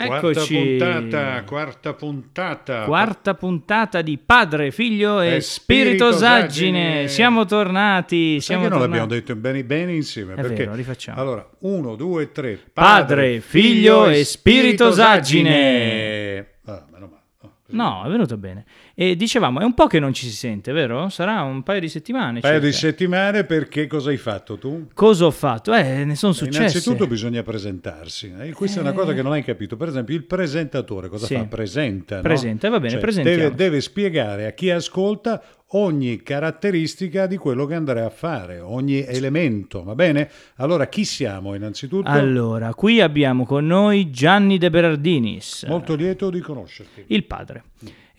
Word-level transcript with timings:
Eccoci. 0.00 0.76
Quarta 0.78 1.00
puntata, 1.00 1.42
quarta 1.42 1.92
puntata. 1.94 2.84
Quarta 2.84 3.34
puntata 3.34 4.00
di 4.00 4.16
Padre, 4.16 4.70
Figlio 4.70 5.20
e, 5.20 5.34
E 5.34 5.40
Spirito 5.40 6.12
Saggine. 6.12 7.08
Siamo 7.08 7.44
tornati. 7.46 8.40
Siamo 8.40 8.62
che 8.62 8.68
non 8.68 8.78
tornati. 8.78 9.00
l'abbiamo 9.00 9.20
detto 9.20 9.34
bene, 9.34 9.64
bene 9.64 9.94
insieme? 9.94 10.34
È 10.34 10.40
perché 10.40 10.64
vero, 10.64 10.74
rifacciamo. 10.76 11.20
Allora, 11.20 11.48
uno, 11.60 11.96
due, 11.96 12.30
tre. 12.30 12.60
Padre, 12.72 13.40
Figlio 13.40 14.06
e 14.08 14.22
Spirito 14.22 14.92
Saggine. 14.92 16.46
Ah, 16.66 16.84
meno 16.92 17.06
male. 17.08 17.22
Oh. 17.42 17.50
No, 17.70 18.04
è 18.04 18.08
venuto 18.08 18.36
bene. 18.36 18.66
E 19.00 19.14
dicevamo, 19.14 19.60
è 19.60 19.64
un 19.64 19.74
po' 19.74 19.86
che 19.86 20.00
non 20.00 20.12
ci 20.12 20.26
si 20.26 20.32
sente, 20.34 20.72
vero? 20.72 21.08
Sarà 21.08 21.42
un 21.42 21.62
paio 21.62 21.78
di 21.78 21.88
settimane. 21.88 22.34
Un 22.36 22.40
paio 22.40 22.58
di 22.58 22.72
settimane 22.72 23.44
perché 23.44 23.86
cosa 23.86 24.10
hai 24.10 24.16
fatto 24.16 24.58
tu? 24.58 24.88
Cosa 24.92 25.26
ho 25.26 25.30
fatto? 25.30 25.72
Eh, 25.72 26.04
ne 26.04 26.16
sono 26.16 26.32
successe. 26.32 26.58
Innanzitutto 26.58 27.06
bisogna 27.06 27.44
presentarsi. 27.44 28.34
eh. 28.36 28.50
Questa 28.52 28.80
è 28.80 28.82
una 28.82 28.90
cosa 28.92 29.12
che 29.14 29.22
non 29.22 29.30
hai 29.30 29.44
capito. 29.44 29.76
Per 29.76 29.86
esempio, 29.86 30.16
il 30.16 30.24
presentatore 30.24 31.08
cosa 31.08 31.26
Sì. 31.26 31.36
fa? 31.36 31.44
Presenta. 31.44 32.16
no? 32.16 32.22
Presenta, 32.22 32.68
va 32.70 32.80
bene, 32.80 33.00
Cioè, 33.00 33.22
deve, 33.22 33.54
deve 33.54 33.80
spiegare 33.80 34.46
a 34.46 34.50
chi 34.50 34.68
ascolta 34.70 35.40
ogni 35.72 36.20
caratteristica 36.20 37.28
di 37.28 37.36
quello 37.36 37.66
che 37.66 37.74
andrà 37.74 38.04
a 38.04 38.10
fare, 38.10 38.58
ogni 38.58 39.04
elemento, 39.06 39.84
va 39.84 39.94
bene? 39.94 40.28
Allora, 40.56 40.88
chi 40.88 41.04
siamo 41.04 41.54
innanzitutto? 41.54 42.08
Allora, 42.08 42.74
qui 42.74 43.00
abbiamo 43.00 43.44
con 43.46 43.64
noi 43.64 44.10
Gianni 44.10 44.58
De 44.58 44.70
Berardinis, 44.70 45.66
Molto 45.68 45.94
lieto 45.94 46.30
di 46.30 46.40
conoscerti. 46.40 47.04
il 47.06 47.22
padre. 47.22 47.62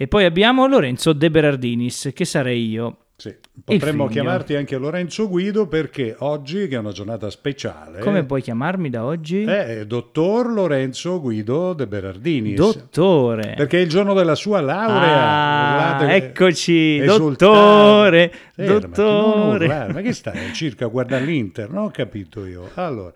E 0.02 0.08
poi 0.08 0.24
abbiamo 0.24 0.66
Lorenzo 0.66 1.12
De 1.12 1.30
Berardinis, 1.30 2.12
che 2.14 2.24
sarei 2.24 2.70
io. 2.70 2.98
Sì. 3.18 3.36
Potremmo 3.66 4.08
chiamarti 4.08 4.56
anche 4.56 4.78
Lorenzo 4.78 5.28
Guido 5.28 5.68
perché 5.68 6.16
oggi, 6.20 6.70
che 6.70 6.76
è 6.76 6.80
una 6.80 6.94
giornata 6.94 7.30
speciale, 7.30 8.00
Come 8.00 8.24
puoi 8.24 8.42
chiamarmi 8.42 8.90
da 8.90 9.04
oggi? 9.04 9.44
è 9.44 9.86
dottor 9.86 10.54
Lorenzo 10.54 11.20
Guido 11.20 11.74
De 11.74 11.86
Berardini. 11.86 12.54
Dottore. 12.54 13.56
Perché 13.58 13.80
è 13.80 13.82
il 13.82 13.90
giorno 13.90 14.14
della 14.14 14.36
sua 14.36 14.62
laurea. 14.62 15.98
Ah, 15.98 16.14
eccoci, 16.14 17.00
dottore, 17.00 18.32
Fermati, 18.56 18.88
dottore. 18.88 19.66
urlare. 19.66 19.92
Ma 19.92 20.00
che 20.00 20.14
stai 20.14 20.54
circa 20.54 20.86
a 20.86 20.88
guardare 20.88 21.26
l'Inter? 21.26 21.70
Non 21.70 21.84
ho 21.84 21.92
capito 21.92 22.46
io. 22.46 22.70
Allora, 22.76 23.12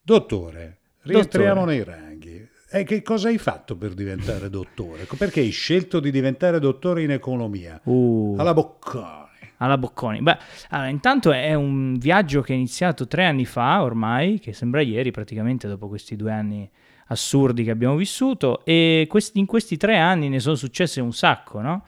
dottore, 0.00 0.76
rientriamo 1.02 1.64
Dottore. 1.64 1.74
nei 1.76 1.82
ranghi. 1.84 2.48
E 2.72 2.84
che 2.84 3.02
cosa 3.02 3.28
hai 3.28 3.38
fatto 3.38 3.76
per 3.76 3.94
diventare 3.94 4.48
dottore? 4.48 5.06
Perché 5.18 5.40
hai 5.40 5.50
scelto 5.50 5.98
di 5.98 6.10
diventare 6.12 6.60
dottore 6.60 7.02
in 7.02 7.10
economia? 7.10 7.80
Uh, 7.82 8.36
Alla 8.38 8.54
Bocconi. 8.54 9.28
alla 9.56 9.76
Bocconi. 9.76 10.22
Beh, 10.22 10.38
allora, 10.70 10.88
intanto 10.88 11.32
è 11.32 11.52
un 11.54 11.96
viaggio 11.98 12.42
che 12.42 12.52
è 12.52 12.56
iniziato 12.56 13.08
tre 13.08 13.24
anni 13.26 13.44
fa 13.44 13.82
ormai, 13.82 14.38
che 14.38 14.52
sembra 14.52 14.82
ieri 14.82 15.10
praticamente 15.10 15.66
dopo 15.66 15.88
questi 15.88 16.14
due 16.14 16.30
anni 16.30 16.70
assurdi 17.08 17.64
che 17.64 17.72
abbiamo 17.72 17.96
vissuto 17.96 18.64
e 18.64 19.06
questi- 19.08 19.40
in 19.40 19.46
questi 19.46 19.76
tre 19.76 19.98
anni 19.98 20.28
ne 20.28 20.38
sono 20.38 20.54
successe 20.54 21.00
un 21.00 21.12
sacco, 21.12 21.60
no? 21.60 21.84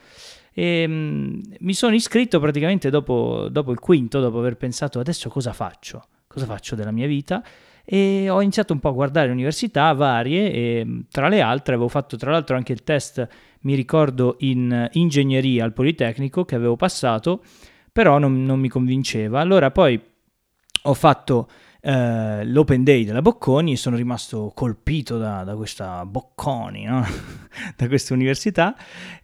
E, 0.53 0.85
mm, 0.87 1.41
mi 1.61 1.75
sono 1.75 1.95
iscritto 1.95 2.41
praticamente 2.41 2.91
dopo, 2.91 3.47
dopo 3.49 3.71
il 3.71 3.79
quinto, 3.79 4.19
dopo 4.19 4.41
aver 4.41 4.57
pensato 4.57 4.99
adesso 4.99 5.29
cosa 5.29 5.53
faccio, 5.53 6.03
cosa 6.27 6.45
faccio 6.45 6.75
della 6.75 6.91
mia 6.91 7.07
vita 7.07 7.41
e 7.85 8.29
ho 8.31 8.41
iniziato 8.41 8.73
un 8.73 8.79
po' 8.79 8.89
a 8.89 8.93
guardare 8.93 9.31
università 9.31 9.93
varie 9.93 10.53
e 10.53 10.85
mh, 10.85 11.07
tra 11.11 11.29
le 11.29 11.41
altre 11.41 11.75
avevo 11.75 11.89
fatto 11.89 12.17
tra 12.17 12.31
l'altro 12.31 12.57
anche 12.57 12.73
il 12.73 12.85
test, 12.85 13.27
mi 13.63 13.75
ricordo, 13.75 14.37
in 14.41 14.89
ingegneria 14.93 15.65
al 15.65 15.73
Politecnico 15.73 16.45
che 16.45 16.55
avevo 16.55 16.77
passato, 16.77 17.43
però 17.93 18.19
non, 18.19 18.45
non 18.45 18.59
mi 18.61 18.69
convinceva. 18.69 19.41
Allora 19.41 19.71
poi 19.71 20.01
ho 20.85 20.95
fatto 20.95 21.49
eh, 21.85 22.45
l'Open 22.45 22.85
Day 22.85 23.05
della 23.05 23.23
Bocconi 23.23 23.77
sono 23.77 23.97
rimasto 23.97 24.53
colpito 24.55 25.19
da, 25.19 25.43
da 25.43 25.57
questa 25.57 26.07
Bocconi, 26.07 26.85
no? 26.85 27.05
da 27.77 27.89
questa 27.89 28.15
università 28.15 28.75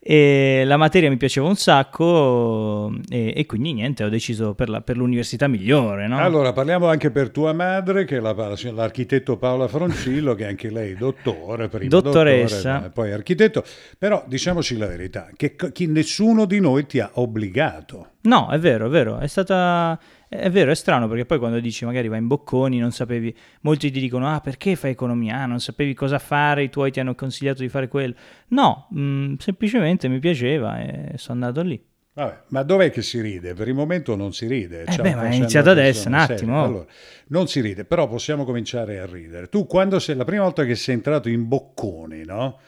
e 0.01 0.62
la 0.67 0.77
materia 0.77 1.09
mi 1.09 1.17
piaceva 1.17 1.47
un 1.47 1.55
sacco 1.56 2.92
e, 3.09 3.33
e 3.36 3.47
quindi 3.47 3.73
niente, 3.74 4.02
ho 4.05 4.08
deciso 4.08 4.55
per, 4.55 4.69
la- 4.69 4.80
per 4.80 4.96
l'università 4.96 5.46
migliore. 5.48 6.08
No? 6.08 6.19
Allora, 6.19 6.52
parliamo 6.52 6.86
anche 6.89 7.11
per 7.11 7.30
tua 7.30 7.52
madre, 7.52 8.05
che 8.05 8.17
è 8.17 8.20
la- 8.20 8.35
l'architetto 8.73 9.36
Paola 9.36 9.69
Froncillo, 9.69 10.35
che 10.35 10.46
anche 10.46 10.70
lei 10.70 10.95
dottore, 10.95 11.69
prima 11.69 11.89
Dottoressa. 11.89 12.73
dottore, 12.73 12.90
poi 12.90 13.13
architetto. 13.13 13.63
Però 13.96 14.25
diciamoci 14.27 14.77
la 14.77 14.86
verità, 14.86 15.29
che 15.36 15.55
chi- 15.73 15.86
nessuno 15.86 16.45
di 16.45 16.58
noi 16.61 16.86
ti 16.86 16.98
ha 17.01 17.11
obbligato. 17.14 18.14
No, 18.28 18.50
è 18.50 18.58
vero, 18.58 18.86
è 18.86 18.89
vero, 18.90 19.18
è 19.18 19.27
stata... 19.27 19.98
È 20.28 20.50
vero, 20.50 20.70
è 20.70 20.74
strano 20.74 21.08
perché 21.08 21.24
poi 21.24 21.39
quando 21.39 21.58
dici 21.58 21.86
magari 21.86 22.06
vai 22.08 22.18
in 22.18 22.27
bocconi 22.27 22.78
non 22.78 22.92
sapevi, 22.92 23.34
molti 23.62 23.90
ti 23.90 23.98
dicono 23.98 24.28
ah 24.28 24.40
perché 24.40 24.77
fai 24.77 24.90
economia, 24.90 25.36
Ah, 25.39 25.46
non 25.46 25.58
sapevi 25.58 25.94
cosa 25.94 26.18
fare, 26.18 26.64
i 26.64 26.68
tuoi 26.68 26.90
ti 26.90 27.00
hanno 27.00 27.14
consigliato 27.14 27.62
di 27.62 27.70
fare 27.70 27.89
quello. 27.89 28.14
No, 28.48 28.89
mh, 28.90 29.36
semplicemente 29.39 30.06
mi 30.08 30.18
piaceva 30.18 30.78
e 30.80 31.12
sono 31.16 31.46
andato 31.46 31.66
lì. 31.66 31.83
Vabbè, 32.12 32.42
ma 32.48 32.62
dov'è 32.62 32.90
che 32.90 33.00
si 33.00 33.20
ride? 33.22 33.55
Per 33.55 33.68
il 33.68 33.74
momento 33.74 34.16
non 34.16 34.34
si 34.34 34.46
ride. 34.46 34.83
Eh 34.83 34.92
Ciao, 34.92 35.02
beh, 35.02 35.10
ma 35.10 35.14
è 35.14 35.14
facendo 35.22 35.36
iniziato 35.36 35.70
adesso, 35.70 36.08
un 36.08 36.14
attimo. 36.14 36.62
Allora, 36.64 36.86
non 37.28 37.46
si 37.46 37.60
ride, 37.60 37.84
però 37.86 38.06
possiamo 38.08 38.45
cominciare 38.45 38.98
a 38.98 39.06
ridere. 39.06 39.48
Tu 39.48 39.66
quando 39.66 39.98
sei 39.98 40.16
la 40.16 40.24
prima 40.24 40.42
volta 40.42 40.64
che 40.64 40.74
sei 40.74 40.96
entrato 40.96 41.30
in 41.30 41.48
Bocconi, 41.48 42.24
no? 42.27 42.58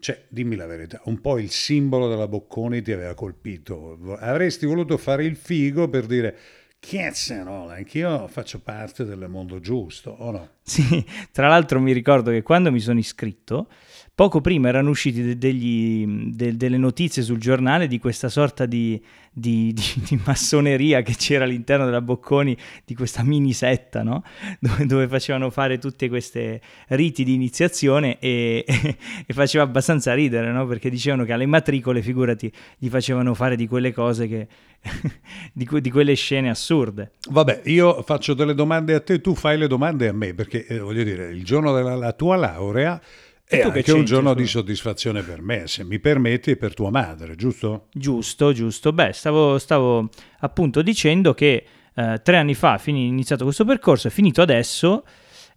Cioè, 0.00 0.26
dimmi 0.28 0.54
la 0.54 0.66
verità, 0.66 1.00
un 1.04 1.20
po' 1.20 1.38
il 1.38 1.50
simbolo 1.50 2.08
della 2.08 2.28
Bocconi 2.28 2.82
ti 2.82 2.92
aveva 2.92 3.14
colpito. 3.14 3.98
Avresti 4.18 4.64
voluto 4.64 4.96
fare 4.96 5.24
il 5.24 5.36
figo 5.36 5.88
per 5.88 6.06
dire 6.06 6.36
Cazzarola, 6.78 7.74
anch'io 7.74 8.28
faccio 8.28 8.60
parte 8.60 9.04
del 9.04 9.26
mondo 9.28 9.58
giusto, 9.58 10.10
o 10.10 10.30
no? 10.30 10.50
Sì, 10.68 11.02
tra 11.32 11.48
l'altro 11.48 11.80
mi 11.80 11.92
ricordo 11.92 12.30
che 12.30 12.42
quando 12.42 12.70
mi 12.70 12.80
sono 12.80 12.98
iscritto, 12.98 13.68
poco 14.14 14.40
prima 14.42 14.68
erano 14.68 14.90
usciti 14.90 15.36
de- 15.36 15.54
de- 16.34 16.56
delle 16.56 16.76
notizie 16.76 17.22
sul 17.22 17.38
giornale 17.38 17.86
di 17.86 17.98
questa 17.98 18.28
sorta 18.28 18.66
di, 18.66 19.00
di- 19.32 19.72
di- 19.72 20.02
di 20.08 20.20
massoneria 20.26 21.00
che 21.02 21.14
c'era 21.16 21.44
all'interno 21.44 21.84
della 21.86 22.02
Bocconi, 22.02 22.54
di 22.84 22.94
questa 22.94 23.22
mini 23.22 23.52
setta, 23.54 24.02
no? 24.02 24.22
dove, 24.60 24.84
dove 24.86 25.08
facevano 25.08 25.48
fare 25.50 25.78
tutte 25.78 26.08
queste 26.08 26.60
riti 26.88 27.24
di 27.24 27.32
iniziazione 27.32 28.18
e, 28.18 28.64
e 28.66 29.32
faceva 29.32 29.64
abbastanza 29.64 30.12
ridere, 30.12 30.50
no? 30.52 30.66
perché 30.66 30.90
dicevano 30.90 31.24
che 31.24 31.32
alle 31.32 31.46
matricole, 31.46 32.02
figurati, 32.02 32.52
gli 32.76 32.88
facevano 32.88 33.32
fare 33.34 33.56
di 33.56 33.66
quelle 33.66 33.92
cose 33.92 34.28
che... 34.28 34.48
di, 35.52 35.64
que- 35.64 35.80
di 35.80 35.90
quelle 35.90 36.14
scene 36.14 36.50
assurde. 36.50 37.12
Vabbè, 37.30 37.62
io 37.64 38.02
faccio 38.02 38.34
delle 38.34 38.54
domande 38.54 38.94
a 38.94 39.00
te, 39.00 39.20
tu 39.20 39.34
fai 39.34 39.58
le 39.58 39.66
domande 39.66 40.06
a 40.08 40.12
me, 40.12 40.34
perché 40.34 40.57
eh, 40.66 40.78
voglio 40.78 41.02
dire, 41.02 41.28
il 41.30 41.44
giorno 41.44 41.72
della 41.72 41.94
la 41.94 42.12
tua 42.12 42.36
laurea 42.36 43.00
è 43.48 43.62
anche 43.62 43.92
un 43.92 44.04
giorno 44.04 44.34
di 44.34 44.46
soddisfazione 44.46 45.22
per 45.22 45.40
me, 45.40 45.66
se 45.66 45.82
mi 45.82 45.98
permetti, 45.98 46.50
e 46.50 46.56
per 46.56 46.74
tua 46.74 46.90
madre, 46.90 47.34
giusto? 47.34 47.86
Giusto, 47.92 48.52
giusto. 48.52 48.92
Beh, 48.92 49.12
stavo, 49.14 49.58
stavo 49.58 50.10
appunto 50.40 50.82
dicendo 50.82 51.32
che 51.32 51.64
eh, 51.94 52.20
tre 52.22 52.36
anni 52.36 52.54
fa 52.54 52.78
è 52.78 52.90
iniziato 52.90 53.44
questo 53.44 53.64
percorso, 53.64 54.08
è 54.08 54.10
finito 54.10 54.42
adesso 54.42 55.04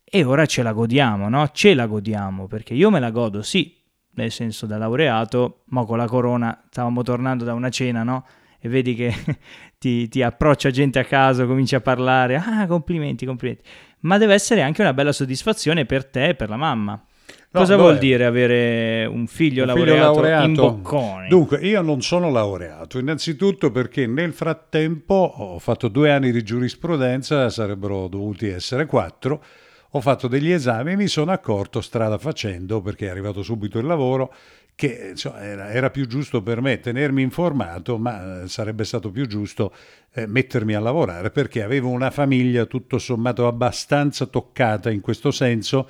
e 0.03 0.23
ora 0.23 0.45
ce 0.45 0.63
la 0.63 0.71
godiamo, 0.71 1.27
no? 1.27 1.49
Ce 1.51 1.73
la 1.73 1.85
godiamo 1.85 2.47
perché 2.47 2.73
io 2.73 2.89
me 2.89 3.01
la 3.01 3.11
godo, 3.11 3.41
sì, 3.41 3.77
nel 4.13 4.31
senso 4.31 4.65
da 4.65 4.77
laureato, 4.77 5.63
ma 5.67 5.83
con 5.83 5.97
la 5.97 6.07
corona 6.07 6.63
stavamo 6.69 7.03
tornando 7.03 7.43
da 7.43 7.53
una 7.53 7.69
cena, 7.69 8.03
no? 8.03 8.25
E 8.57 8.69
vedi 8.69 8.95
che 8.95 9.13
ti, 9.77 10.07
ti 10.07 10.21
approccia 10.21 10.69
gente 10.69 10.99
a 10.99 11.03
caso, 11.03 11.45
cominci 11.45 11.75
a 11.75 11.81
parlare, 11.81 12.37
ah, 12.37 12.65
complimenti, 12.67 13.25
complimenti. 13.25 13.63
Ma 14.01 14.17
deve 14.17 14.33
essere 14.33 14.61
anche 14.61 14.81
una 14.81 14.93
bella 14.93 15.11
soddisfazione 15.11 15.85
per 15.85 16.05
te 16.05 16.29
e 16.29 16.35
per 16.35 16.49
la 16.49 16.57
mamma. 16.57 17.03
Cosa 17.51 17.75
dov'è? 17.75 17.83
vuol 17.89 17.97
dire 17.97 18.25
avere 18.25 19.05
un 19.05 19.27
figlio, 19.27 19.63
Un 19.63 19.73
figlio 19.73 19.85
laureato, 19.85 20.13
laureato. 20.13 20.45
in 20.45 20.53
bocconi? 20.53 21.27
Dunque, 21.27 21.57
io 21.59 21.81
non 21.81 22.01
sono 22.01 22.31
laureato, 22.31 22.97
innanzitutto 22.97 23.71
perché 23.71 24.07
nel 24.07 24.31
frattempo 24.31 25.13
ho 25.37 25.59
fatto 25.59 25.89
due 25.89 26.11
anni 26.11 26.31
di 26.31 26.43
giurisprudenza, 26.43 27.49
sarebbero 27.49 28.07
dovuti 28.07 28.47
essere 28.47 28.85
quattro, 28.85 29.43
ho 29.89 29.99
fatto 29.99 30.29
degli 30.29 30.49
esami 30.49 30.93
e 30.93 30.95
mi 30.95 31.07
sono 31.07 31.31
accorto 31.33 31.81
strada 31.81 32.17
facendo, 32.17 32.79
perché 32.81 33.07
è 33.07 33.09
arrivato 33.09 33.43
subito 33.43 33.79
il 33.79 33.85
lavoro, 33.85 34.33
che 34.81 35.09
insomma, 35.11 35.43
era, 35.43 35.69
era 35.69 35.89
più 35.91 36.07
giusto 36.07 36.41
per 36.41 36.59
me 36.59 36.79
tenermi 36.79 37.21
informato, 37.21 37.99
ma 37.99 38.41
eh, 38.41 38.47
sarebbe 38.47 38.83
stato 38.83 39.11
più 39.11 39.27
giusto 39.27 39.75
eh, 40.11 40.25
mettermi 40.25 40.73
a 40.73 40.79
lavorare 40.79 41.29
perché 41.29 41.61
avevo 41.61 41.89
una 41.89 42.09
famiglia 42.09 42.65
tutto 42.65 42.97
sommato 42.97 43.45
abbastanza 43.45 44.25
toccata 44.25 44.89
in 44.89 45.01
questo 45.01 45.29
senso 45.29 45.87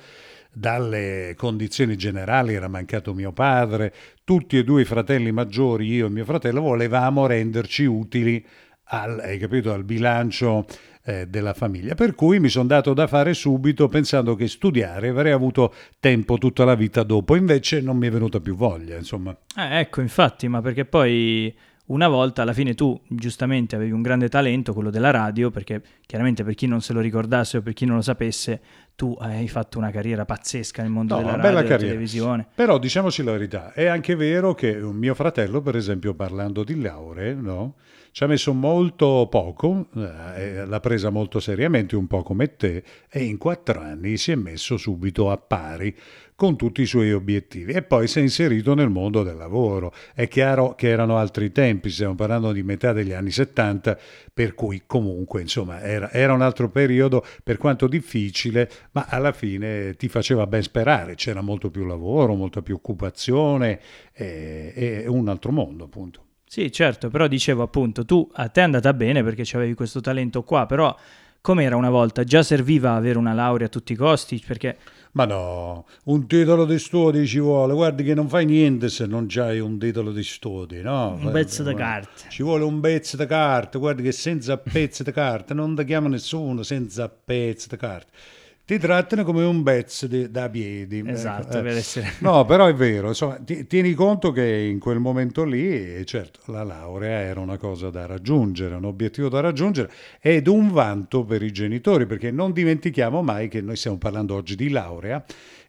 dalle 0.52 1.32
condizioni 1.38 1.96
generali, 1.96 2.52
era 2.52 2.68
mancato 2.68 3.14
mio 3.14 3.32
padre, 3.32 3.94
tutti 4.24 4.58
e 4.58 4.64
due 4.64 4.82
i 4.82 4.84
fratelli 4.84 5.32
maggiori, 5.32 5.86
io 5.86 6.08
e 6.08 6.10
mio 6.10 6.26
fratello, 6.26 6.60
volevamo 6.60 7.24
renderci 7.24 7.86
utili 7.86 8.44
al, 8.88 9.20
al 9.64 9.84
bilancio 9.84 10.66
eh, 11.04 11.26
della 11.26 11.54
famiglia. 11.54 11.94
Per 11.94 12.14
cui 12.14 12.40
mi 12.40 12.48
sono 12.48 12.66
dato 12.66 12.94
da 12.94 13.06
fare 13.06 13.34
subito 13.34 13.88
pensando 13.88 14.34
che 14.34 14.48
studiare 14.48 15.08
avrei 15.08 15.32
avuto 15.32 15.74
tempo 16.00 16.38
tutta 16.38 16.64
la 16.64 16.74
vita 16.74 17.02
dopo, 17.02 17.36
invece 17.36 17.80
non 17.80 17.96
mi 17.96 18.06
è 18.06 18.10
venuta 18.10 18.40
più 18.40 18.54
voglia, 18.54 18.96
insomma. 18.96 19.36
Eh, 19.56 19.80
ecco, 19.80 20.00
infatti, 20.00 20.48
ma 20.48 20.60
perché 20.60 20.84
poi 20.84 21.54
una 21.86 22.08
volta 22.08 22.42
alla 22.42 22.52
fine 22.52 22.74
tu 22.74 22.98
giustamente 23.08 23.74
avevi 23.76 23.90
un 23.90 24.02
grande 24.02 24.28
talento, 24.28 24.72
quello 24.72 24.90
della 24.90 25.10
radio, 25.10 25.50
perché 25.50 25.82
chiaramente 26.06 26.44
per 26.44 26.54
chi 26.54 26.66
non 26.66 26.80
se 26.80 26.92
lo 26.92 27.00
ricordasse 27.00 27.58
o 27.58 27.62
per 27.62 27.72
chi 27.72 27.84
non 27.84 27.96
lo 27.96 28.02
sapesse, 28.02 28.60
tu 28.94 29.16
hai 29.20 29.48
fatto 29.48 29.78
una 29.78 29.90
carriera 29.90 30.24
pazzesca 30.24 30.82
nel 30.82 30.90
mondo 30.90 31.14
No, 31.14 31.20
della 31.20 31.32
radio 31.36 31.44
e 31.48 31.48
della 31.52 31.62
carriera. 31.62 31.92
televisione. 31.92 32.46
Però 32.54 32.78
diciamoci 32.78 33.22
la 33.22 33.32
verità, 33.32 33.72
è 33.72 33.86
anche 33.86 34.14
vero 34.14 34.54
che 34.54 34.70
un 34.76 34.96
mio 34.96 35.14
fratello, 35.14 35.60
per 35.60 35.76
esempio, 35.76 36.14
parlando 36.14 36.64
di 36.64 36.80
lauree, 36.80 37.34
no? 37.34 37.74
ci 38.12 38.24
ha 38.24 38.26
messo 38.26 38.52
molto 38.52 39.26
poco, 39.30 39.88
eh, 40.36 40.66
l'ha 40.66 40.80
presa 40.80 41.08
molto 41.08 41.40
seriamente, 41.40 41.96
un 41.96 42.06
po' 42.06 42.22
come 42.22 42.56
te, 42.56 42.84
e 43.10 43.24
in 43.24 43.38
quattro 43.38 43.80
anni 43.80 44.18
si 44.18 44.32
è 44.32 44.34
messo 44.34 44.76
subito 44.76 45.30
a 45.30 45.38
pari 45.38 45.96
con 46.34 46.56
tutti 46.56 46.82
i 46.82 46.86
suoi 46.86 47.12
obiettivi 47.12 47.72
e 47.72 47.82
poi 47.82 48.08
si 48.08 48.18
è 48.18 48.22
inserito 48.22 48.74
nel 48.74 48.88
mondo 48.90 49.22
del 49.22 49.36
lavoro. 49.36 49.94
È 50.12 50.28
chiaro 50.28 50.74
che 50.74 50.88
erano 50.88 51.16
altri 51.16 51.52
tempi, 51.52 51.88
stiamo 51.88 52.14
parlando 52.14 52.52
di 52.52 52.62
metà 52.62 52.92
degli 52.92 53.12
anni 53.12 53.30
70, 53.30 53.96
per 54.34 54.54
cui 54.54 54.82
comunque 54.84 55.40
insomma 55.40 55.80
era, 55.80 56.10
era 56.10 56.32
un 56.34 56.42
altro 56.42 56.68
periodo 56.68 57.24
per 57.42 57.56
quanto 57.56 57.86
difficile, 57.86 58.68
ma 58.92 59.06
alla 59.08 59.32
fine 59.32 59.94
ti 59.94 60.08
faceva 60.08 60.46
ben 60.46 60.62
sperare, 60.62 61.14
c'era 61.14 61.40
molto 61.40 61.70
più 61.70 61.84
lavoro, 61.84 62.34
molta 62.34 62.62
più 62.62 62.74
occupazione 62.74 63.80
e, 64.12 64.72
e 64.74 65.08
un 65.08 65.28
altro 65.28 65.52
mondo 65.52 65.84
appunto. 65.84 66.24
Sì, 66.44 66.70
certo, 66.70 67.08
però 67.08 67.28
dicevo 67.28 67.62
appunto, 67.62 68.04
tu 68.04 68.28
a 68.34 68.48
te 68.48 68.60
è 68.60 68.64
andata 68.64 68.92
bene 68.92 69.24
perché 69.24 69.44
avevi 69.56 69.72
questo 69.72 70.00
talento 70.00 70.42
qua, 70.42 70.66
però 70.66 70.94
com'era 71.40 71.76
una 71.76 71.88
volta? 71.88 72.24
Già 72.24 72.42
serviva 72.42 72.94
avere 72.94 73.16
una 73.16 73.32
laurea 73.32 73.68
a 73.68 73.70
tutti 73.70 73.94
i 73.94 73.96
costi? 73.96 74.42
Perché 74.46 74.76
Ma 75.12 75.24
no, 75.24 75.86
un 76.04 76.26
titolo 76.26 76.66
di 76.66 76.78
studi 76.78 77.26
ci 77.26 77.38
vuole, 77.38 77.72
guardi 77.72 78.04
che 78.04 78.12
non 78.12 78.28
fai 78.28 78.44
niente 78.44 78.90
se 78.90 79.06
non 79.06 79.24
c'hai 79.26 79.60
un 79.60 79.78
titolo 79.78 80.12
di 80.12 80.22
studi, 80.22 80.82
no? 80.82 81.18
un 81.18 81.30
pezzo 81.30 81.62
di 81.62 81.74
carta. 81.74 82.28
Ci 82.28 82.42
vuole 82.42 82.64
un 82.64 82.80
pezzo 82.80 83.16
di 83.16 83.24
carta, 83.24 83.78
guardi 83.78 84.02
che 84.02 84.12
senza 84.12 84.58
pezzo 84.58 85.02
di 85.02 85.12
carta 85.12 85.54
non 85.54 85.74
ti 85.74 85.84
chiama 85.86 86.08
nessuno 86.08 86.62
senza 86.62 87.08
pezzo 87.08 87.68
di 87.70 87.76
carta. 87.78 88.10
Ti 88.64 88.78
trattano 88.78 89.24
come 89.24 89.42
un 89.42 89.64
di- 90.08 90.30
da 90.30 90.48
piedi. 90.48 91.02
Esatto, 91.04 91.48
ecco, 91.48 91.58
eh. 91.58 91.62
per 91.62 91.76
essere... 91.76 92.12
No, 92.20 92.44
però 92.44 92.66
è 92.66 92.74
vero, 92.74 93.08
insomma, 93.08 93.36
ti- 93.36 93.66
tieni 93.66 93.92
conto 93.92 94.30
che 94.30 94.46
in 94.46 94.78
quel 94.78 95.00
momento 95.00 95.42
lì, 95.44 96.04
certo, 96.06 96.40
la 96.52 96.62
laurea 96.62 97.18
era 97.18 97.40
una 97.40 97.56
cosa 97.56 97.90
da 97.90 98.06
raggiungere, 98.06 98.76
un 98.76 98.84
obiettivo 98.84 99.28
da 99.28 99.40
raggiungere 99.40 99.90
ed 100.20 100.46
un 100.46 100.70
vanto 100.70 101.24
per 101.24 101.42
i 101.42 101.50
genitori, 101.50 102.06
perché 102.06 102.30
non 102.30 102.52
dimentichiamo 102.52 103.20
mai 103.20 103.48
che 103.48 103.60
noi 103.60 103.74
stiamo 103.74 103.98
parlando 103.98 104.36
oggi 104.36 104.54
di 104.54 104.70
laurea, 104.70 105.24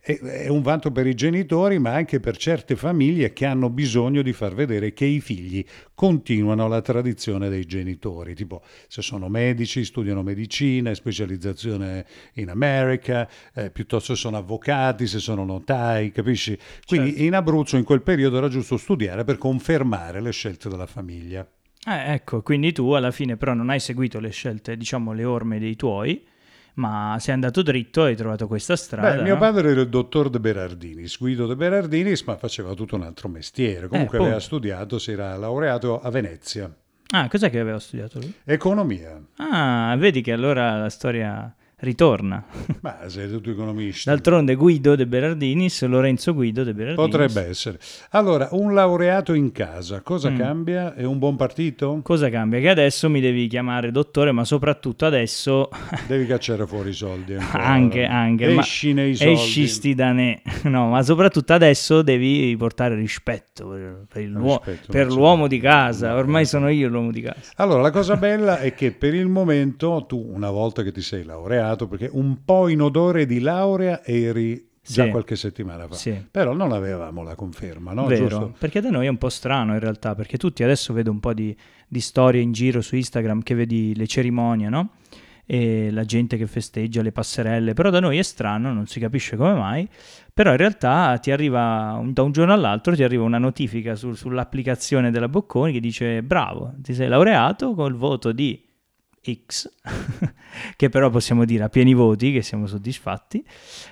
è, 0.05 0.19
è 0.19 0.47
un 0.49 0.61
vanto 0.61 0.91
per 0.91 1.07
i 1.07 1.15
genitori, 1.15 1.79
ma 1.79 1.93
anche 1.93 2.19
per 2.19 2.35
certe 2.35 2.75
famiglie 2.75 3.31
che 3.31 3.45
hanno 3.45 3.69
bisogno 3.69 4.21
di 4.21 4.33
far 4.33 4.53
vedere 4.53 4.93
che 4.93 5.05
i 5.05 5.21
figli 5.21 5.63
continuano 5.95 6.67
la 6.67 6.81
tradizione 6.81 7.47
dei 7.47 7.65
genitori, 7.65 8.35
tipo 8.35 8.61
se 8.87 9.01
sono 9.01 9.29
medici, 9.29 9.85
studiano 9.85 10.21
medicina, 10.21 10.93
specializzazione 10.93 12.05
in 12.33 12.49
America, 12.49 12.81
eh, 12.91 13.69
piuttosto 13.71 14.15
sono 14.15 14.37
avvocati, 14.37 15.07
se 15.07 15.19
sono 15.19 15.43
notai, 15.45 16.11
capisci? 16.11 16.57
Quindi 16.85 17.09
Certo. 17.09 17.23
in 17.23 17.33
Abruzzo 17.35 17.77
in 17.77 17.83
quel 17.83 18.01
periodo 18.01 18.37
era 18.37 18.47
giusto 18.49 18.77
studiare 18.77 19.23
per 19.23 19.37
confermare 19.37 20.21
le 20.21 20.31
scelte 20.31 20.69
della 20.69 20.85
famiglia. 20.87 21.47
Eh, 21.85 22.13
ecco, 22.13 22.41
quindi 22.41 22.71
tu 22.71 22.91
alla 22.91 23.11
fine 23.11 23.35
però 23.37 23.53
non 23.53 23.69
hai 23.69 23.79
seguito 23.79 24.19
le 24.19 24.29
scelte, 24.29 24.77
diciamo, 24.77 25.11
le 25.11 25.25
orme 25.25 25.59
dei 25.59 25.75
tuoi, 25.75 26.25
ma 26.75 27.17
sei 27.19 27.33
andato 27.33 27.61
dritto 27.61 28.05
e 28.05 28.09
hai 28.09 28.15
trovato 28.15 28.47
questa 28.47 28.75
strada. 28.75 29.17
Beh, 29.17 29.21
mio 29.23 29.37
padre 29.37 29.71
era 29.71 29.81
il 29.81 29.89
dottor 29.89 30.29
De 30.29 30.39
Berardinis, 30.39 31.17
Guido 31.17 31.45
De 31.45 31.55
Berardinis, 31.55 32.23
ma 32.23 32.37
faceva 32.37 32.73
tutto 32.73 32.95
un 32.95 33.03
altro 33.03 33.27
mestiere. 33.27 33.87
Comunque 33.87 34.17
aveva 34.17 34.35
appunto. 34.35 34.55
studiato, 34.55 34.97
si 34.97 35.11
era 35.11 35.35
laureato 35.35 35.99
a 35.99 36.09
Venezia. 36.09 36.73
Ah, 37.15 37.27
cos'è 37.27 37.51
che 37.51 37.59
aveva 37.59 37.77
studiato 37.79 38.17
lui? 38.19 38.33
Economia. 38.43 39.21
Ah, 39.37 39.93
vedi 39.99 40.21
che 40.21 40.31
allora 40.31 40.77
la 40.79 40.89
storia 40.89 41.53
ritorna. 41.83 42.43
Ma 42.81 42.97
sei 43.07 43.29
tutto 43.29 43.49
economista. 43.51 44.11
D'altronde 44.11 44.55
Guido 44.55 44.95
de 44.95 45.05
Berardinis, 45.05 45.83
Lorenzo 45.85 46.33
Guido 46.33 46.63
de 46.63 46.73
Berardinis. 46.73 47.09
Potrebbe 47.11 47.47
essere. 47.47 47.77
Allora, 48.11 48.47
un 48.51 48.73
laureato 48.73 49.33
in 49.33 49.51
casa, 49.51 50.01
cosa 50.01 50.29
Mm. 50.29 50.37
cambia? 50.37 50.93
È 50.95 51.03
un 51.03 51.19
buon 51.19 51.35
partito? 51.35 51.99
Cosa 52.01 52.29
cambia? 52.29 52.59
Che 52.59 52.69
adesso 52.69 53.09
mi 53.09 53.19
devi 53.19 53.47
chiamare 53.47 53.91
dottore, 53.91 54.31
ma 54.31 54.45
soprattutto 54.45 55.05
adesso 55.05 55.69
Devi 56.07 56.25
cacciare 56.25 56.65
fuori 56.65 56.89
i 56.89 56.93
soldi. 56.93 57.33
ancora. 57.35 57.63
anche, 57.63 58.05
anche, 58.05 58.55
Esci 58.57 58.93
nei 58.93 59.15
soldi. 59.15 59.33
esci 59.33 59.67
sti 59.67 59.93
da 59.93 60.11
ne. 60.11 60.41
No, 60.63 60.89
ma 60.89 61.01
soprattutto 61.03 61.53
adesso 61.53 62.01
devi 62.01 62.55
portare 62.57 62.95
rispetto 62.95 63.67
per, 63.67 64.05
per 64.11 64.23
l'uo- 64.23 64.61
Rispetto, 64.63 64.91
per 64.91 65.07
l'uomo 65.07 65.47
di 65.47 65.59
casa. 65.59 66.15
Ormai 66.15 66.45
sono 66.45 66.69
io 66.69 66.87
l'uomo 66.87 67.11
di 67.11 67.21
casa. 67.21 67.51
Allora, 67.57 67.81
la 67.81 67.91
cosa 67.91 68.15
bella 68.15 68.59
è 68.59 68.73
che 68.73 68.91
per 68.91 69.13
il 69.13 69.27
momento 69.27 70.05
tu, 70.07 70.31
una 70.33 70.49
volta 70.49 70.81
che 70.83 70.91
ti 70.91 71.01
sei 71.01 71.23
laureato, 71.23 71.71
perché 71.87 72.09
un 72.11 72.43
po' 72.45 72.67
in 72.67 72.81
odore 72.81 73.25
di 73.25 73.39
laurea 73.39 74.03
eri 74.03 74.69
già 74.85 75.05
Sì. 75.05 75.09
qualche 75.11 75.35
settimana 75.37 75.87
fa, 75.87 75.95
Sì. 75.95 76.25
però 76.29 76.53
non 76.53 76.71
avevamo 76.73 77.23
la 77.23 77.35
conferma, 77.35 77.93
no? 77.93 78.05
Vero, 78.05 78.27
Giusto? 78.27 78.53
perché 78.59 78.81
da 78.81 78.89
noi 78.89 79.05
è 79.05 79.09
un 79.09 79.17
po' 79.17 79.29
strano 79.29 79.73
in 79.73 79.79
realtà, 79.79 80.13
perché 80.15 80.37
tutti 80.37 80.61
adesso 80.63 80.91
vedo 80.93 81.09
un 81.11 81.19
po' 81.19 81.33
di, 81.33 81.55
di 81.87 81.99
storie 82.01 82.41
in 82.41 82.51
giro 82.51 82.81
su 82.81 82.95
Instagram 82.95 83.41
che 83.43 83.55
vedi 83.55 83.95
le 83.95 84.07
cerimonie, 84.07 84.67
no? 84.69 84.89
E 85.45 85.91
la 85.91 86.05
gente 86.05 86.37
che 86.37 86.47
festeggia 86.47 87.01
le 87.01 87.11
passerelle, 87.11 87.73
però 87.73 87.89
da 87.89 87.99
noi 87.99 88.17
è 88.17 88.21
strano, 88.23 88.71
non 88.73 88.87
si 88.87 88.99
capisce 89.01 89.35
come 89.35 89.53
mai, 89.53 89.87
però 90.33 90.51
in 90.51 90.57
realtà 90.57 91.17
ti 91.17 91.31
arriva 91.31 92.01
da 92.05 92.21
un 92.21 92.31
giorno 92.31 92.53
all'altro 92.53 92.95
ti 92.95 93.03
arriva 93.03 93.23
una 93.23 93.37
notifica 93.39 93.93
sul- 93.95 94.15
sull'applicazione 94.15 95.11
della 95.11 95.27
Bocconi 95.27 95.73
che 95.73 95.79
dice 95.81 96.23
bravo, 96.23 96.73
ti 96.77 96.93
sei 96.93 97.09
laureato 97.09 97.73
col 97.73 97.93
voto 97.95 98.31
di 98.31 98.61
X, 99.45 99.71
che 100.75 100.89
però 100.89 101.09
possiamo 101.09 101.45
dire 101.45 101.63
a 101.63 101.69
pieni 101.69 101.93
voti, 101.93 102.31
che 102.31 102.41
siamo 102.41 102.67
soddisfatti, 102.67 103.43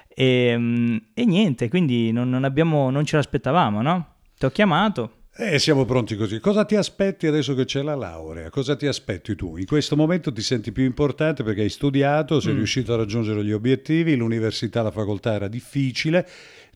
e, 0.07 0.55
mm, 0.57 0.97
e 1.13 1.25
niente, 1.25 1.69
quindi 1.69 2.11
non, 2.11 2.29
non 2.29 2.43
abbiamo, 2.43 2.89
non 2.89 3.05
ce 3.05 3.15
l'aspettavamo, 3.15 3.81
no? 3.81 4.15
Ti 4.37 4.45
ho 4.45 4.49
chiamato. 4.49 5.15
E 5.33 5.59
siamo 5.59 5.85
pronti 5.85 6.17
così. 6.17 6.39
Cosa 6.39 6.65
ti 6.65 6.75
aspetti 6.75 7.25
adesso 7.25 7.53
che 7.55 7.63
c'è 7.63 7.81
la 7.81 7.95
laurea? 7.95 8.49
Cosa 8.49 8.75
ti 8.75 8.85
aspetti 8.85 9.33
tu? 9.35 9.55
In 9.55 9.65
questo 9.65 9.95
momento 9.95 10.31
ti 10.31 10.41
senti 10.41 10.73
più 10.73 10.83
importante 10.83 11.41
perché 11.43 11.61
hai 11.61 11.69
studiato, 11.69 12.41
sei 12.41 12.53
Mm. 12.53 12.57
riuscito 12.57 12.93
a 12.93 12.97
raggiungere 12.97 13.43
gli 13.45 13.53
obiettivi, 13.53 14.15
l'università, 14.15 14.81
la 14.81 14.91
facoltà 14.91 15.33
era 15.33 15.47
difficile, 15.47 16.27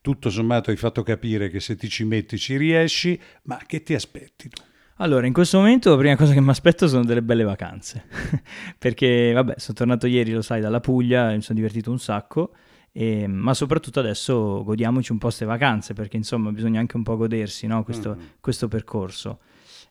tutto 0.01 0.29
sommato 0.29 0.69
hai 0.71 0.77
fatto 0.77 1.03
capire 1.03 1.49
che 1.49 1.59
se 1.59 1.75
ti 1.75 1.89
ci 1.89 2.05
metti 2.05 2.37
ci 2.37 2.55
riesci, 2.55 3.19
ma 3.43 3.59
che 3.67 3.83
ti 3.83 3.93
aspetti 3.93 4.47
tu? 4.47 4.61
Allora, 4.99 5.27
in 5.27 5.33
questo 5.33 5.57
momento 5.57 5.89
la 5.89 5.97
prima 5.97 6.15
cosa 6.15 6.31
che 6.33 6.39
mi 6.39 6.49
aspetto 6.49 6.87
sono 6.87 7.03
delle 7.03 7.21
belle 7.21 7.43
vacanze, 7.43 8.05
perché 8.79 9.33
vabbè, 9.33 9.55
sono 9.57 9.77
tornato 9.77 10.07
ieri, 10.07 10.31
lo 10.31 10.41
sai, 10.41 10.61
dalla 10.61 10.79
Puglia, 10.79 11.31
mi 11.31 11.41
sono 11.41 11.57
divertito 11.57 11.91
un 11.91 11.99
sacco, 11.99 12.51
e- 12.93 13.27
ma 13.27 13.53
soprattutto 13.53 13.99
adesso 13.99 14.63
godiamoci 14.63 15.11
un 15.11 15.17
po' 15.17 15.25
queste 15.25 15.43
vacanze, 15.43 15.93
perché 15.93 16.15
insomma 16.15 16.49
bisogna 16.51 16.79
anche 16.79 16.95
un 16.95 17.03
po' 17.03 17.17
godersi 17.17 17.67
no, 17.67 17.83
questo, 17.83 18.11
Mhm. 18.15 18.21
questo 18.39 18.69
percorso. 18.69 19.39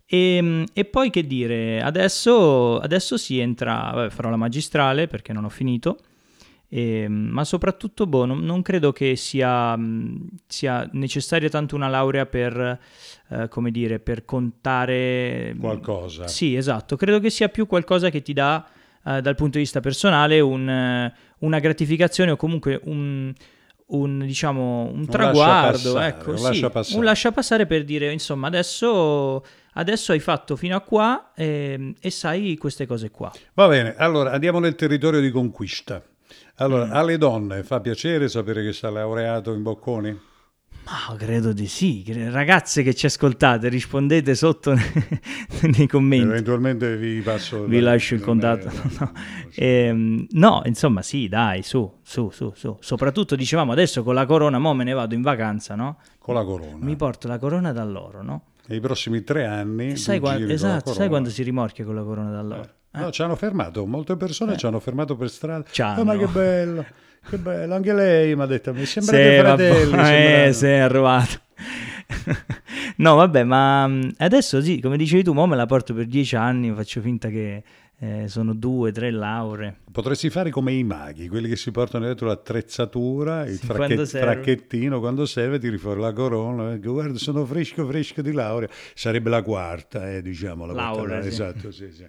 E, 0.06 0.64
e 0.72 0.84
poi 0.86 1.10
che 1.10 1.26
dire, 1.26 1.82
adesso, 1.82 2.78
adesso 2.78 3.18
si 3.18 3.38
entra, 3.38 3.90
vabbè, 3.92 4.10
farò 4.10 4.30
la 4.30 4.36
magistrale 4.36 5.06
perché 5.06 5.34
non 5.34 5.44
ho 5.44 5.50
finito, 5.50 5.98
e, 6.76 7.06
ma 7.06 7.44
soprattutto 7.44 8.04
boh, 8.04 8.24
non, 8.24 8.40
non 8.40 8.60
credo 8.60 8.90
che 8.90 9.14
sia, 9.14 9.78
sia 10.48 10.88
necessaria 10.90 11.48
tanto 11.48 11.76
una 11.76 11.86
laurea 11.86 12.26
per, 12.26 12.80
eh, 13.28 13.46
come 13.46 13.70
dire, 13.70 14.00
per 14.00 14.24
contare... 14.24 15.54
Qualcosa. 15.56 16.26
Sì, 16.26 16.56
esatto, 16.56 16.96
credo 16.96 17.20
che 17.20 17.30
sia 17.30 17.48
più 17.48 17.68
qualcosa 17.68 18.10
che 18.10 18.22
ti 18.22 18.32
dà 18.32 18.66
eh, 19.04 19.20
dal 19.20 19.36
punto 19.36 19.52
di 19.52 19.62
vista 19.62 19.78
personale 19.78 20.40
un, 20.40 20.68
eh, 20.68 21.14
una 21.38 21.60
gratificazione 21.60 22.32
o 22.32 22.36
comunque 22.36 22.80
un, 22.86 23.32
un, 23.86 24.18
diciamo, 24.26 24.90
un 24.92 25.06
traguardo, 25.06 25.92
lasciapassare, 25.94 26.08
ecco, 26.08 26.30
un 26.32 26.38
sì, 26.38 26.42
lasciapassare. 26.42 26.98
un 26.98 27.04
lasciapassare 27.04 27.66
per 27.66 27.84
dire, 27.84 28.10
insomma, 28.10 28.48
adesso, 28.48 29.44
adesso 29.74 30.10
hai 30.10 30.18
fatto 30.18 30.56
fino 30.56 30.74
a 30.74 30.80
qua 30.80 31.30
e, 31.36 31.94
e 32.00 32.10
sai 32.10 32.56
queste 32.56 32.84
cose 32.84 33.12
qua. 33.12 33.30
Va 33.52 33.68
bene, 33.68 33.94
allora 33.96 34.32
andiamo 34.32 34.58
nel 34.58 34.74
territorio 34.74 35.20
di 35.20 35.30
conquista. 35.30 36.02
Allora, 36.56 36.86
Mm. 36.86 36.92
alle 36.92 37.18
donne 37.18 37.62
fa 37.64 37.80
piacere 37.80 38.28
sapere 38.28 38.62
che 38.62 38.72
sta 38.72 38.90
laureato 38.90 39.52
in 39.52 39.62
Bocconi? 39.62 40.18
Ma 40.84 41.16
credo 41.16 41.54
di 41.54 41.66
sì, 41.66 42.04
ragazze 42.30 42.82
che 42.82 42.94
ci 42.94 43.06
ascoltate, 43.06 43.68
rispondete 43.70 44.34
sotto 44.34 44.74
nei 45.78 45.86
commenti. 45.86 46.26
Eventualmente 46.26 46.96
vi 46.98 47.20
passo... 47.22 47.64
Vi 47.64 47.80
lascio 47.80 48.14
il 48.14 48.20
contatto. 48.20 48.70
No. 48.98 49.12
Ehm, 49.56 50.26
no, 50.32 50.62
insomma, 50.66 51.00
sì, 51.00 51.26
dai, 51.28 51.62
su, 51.62 51.90
su, 52.02 52.28
su, 52.30 52.52
su. 52.54 52.76
Soprattutto 52.80 53.34
dicevamo 53.34 53.72
adesso 53.72 54.02
con 54.02 54.14
la 54.14 54.26
corona, 54.26 54.58
mo 54.58 54.74
me 54.74 54.84
ne 54.84 54.92
vado 54.92 55.14
in 55.14 55.22
vacanza, 55.22 55.74
no? 55.74 55.98
Con 56.18 56.34
la 56.34 56.44
corona. 56.44 56.76
Mi 56.84 56.96
porto 56.96 57.28
la 57.28 57.38
corona 57.38 57.72
dall'oro, 57.72 58.22
no? 58.22 58.42
E 58.68 58.74
i 58.76 58.80
prossimi 58.80 59.22
tre 59.24 59.46
anni... 59.46 59.96
Sai, 59.96 60.16
tu 60.18 60.22
qua- 60.24 60.32
giri 60.32 60.42
con 60.42 60.48
la 60.48 60.54
esatto, 60.54 60.92
sai 60.92 61.08
quando 61.08 61.30
si 61.30 61.42
rimorchia 61.42 61.84
con 61.84 61.94
la 61.94 62.02
corona 62.02 62.30
d'alloro? 62.30 62.68
No, 62.94 63.10
ci 63.10 63.22
hanno 63.22 63.34
fermato, 63.36 63.84
molte 63.86 64.16
persone 64.16 64.54
Eh. 64.54 64.56
ci 64.56 64.66
hanno 64.66 64.80
fermato 64.80 65.16
per 65.16 65.28
strada. 65.30 65.64
Ci 65.70 65.82
hanno. 65.82 66.00
"Oh, 66.00 66.04
ma 66.04 66.16
che 66.16 66.26
bello, 66.26 66.84
che 67.28 67.38
bello, 67.38 67.74
anche 67.74 67.92
lei 67.92 68.34
mi 68.36 68.42
ha 68.42 68.46
detto, 68.46 68.72
mi 68.72 68.84
sembra 68.84 69.16
vabbè, 69.16 69.38
fratelli. 69.40 69.80
sembrano." 69.90 70.44
eh, 70.46 70.52
sei 70.52 70.80
arrovato. 70.80 71.40
no, 72.96 73.14
vabbè, 73.16 73.42
ma 73.44 73.86
mm, 73.88 74.02
adesso 74.18 74.60
sì, 74.62 74.80
come 74.80 74.96
dicevi 74.96 75.22
tu, 75.24 75.32
mo 75.32 75.46
me 75.46 75.56
la 75.56 75.66
porto 75.66 75.94
per 75.94 76.06
dieci 76.06 76.36
anni, 76.36 76.72
faccio 76.72 77.00
finta 77.00 77.28
che 77.28 77.62
eh, 77.98 78.28
sono 78.28 78.52
due, 78.54 78.92
tre 78.92 79.10
lauree. 79.10 79.76
Potresti 79.90 80.28
fare 80.30 80.50
come 80.50 80.72
i 80.72 80.82
maghi, 80.84 81.28
quelli 81.28 81.48
che 81.48 81.56
si 81.56 81.70
portano 81.70 82.04
dietro 82.04 82.26
l'attrezzatura, 82.26 83.46
il 83.46 83.58
sì, 83.58 83.66
fracche- 83.66 84.06
fracchettino, 84.06 85.00
quando 85.00 85.24
serve 85.26 85.58
tiri 85.58 85.78
fuori 85.78 86.00
la 86.00 86.12
corona, 86.12 86.76
guarda 86.76 87.18
sono 87.18 87.44
fresco 87.44 87.86
fresco 87.86 88.20
di 88.22 88.32
laurea, 88.32 88.68
sarebbe 88.94 89.30
la 89.30 89.42
quarta, 89.42 90.10
eh, 90.12 90.22
diciamo. 90.22 90.66
La 90.66 90.72
laurea, 90.72 91.22
sì. 91.22 91.28
Esatto, 91.28 91.70
sì, 91.72 91.90
sì. 91.92 92.06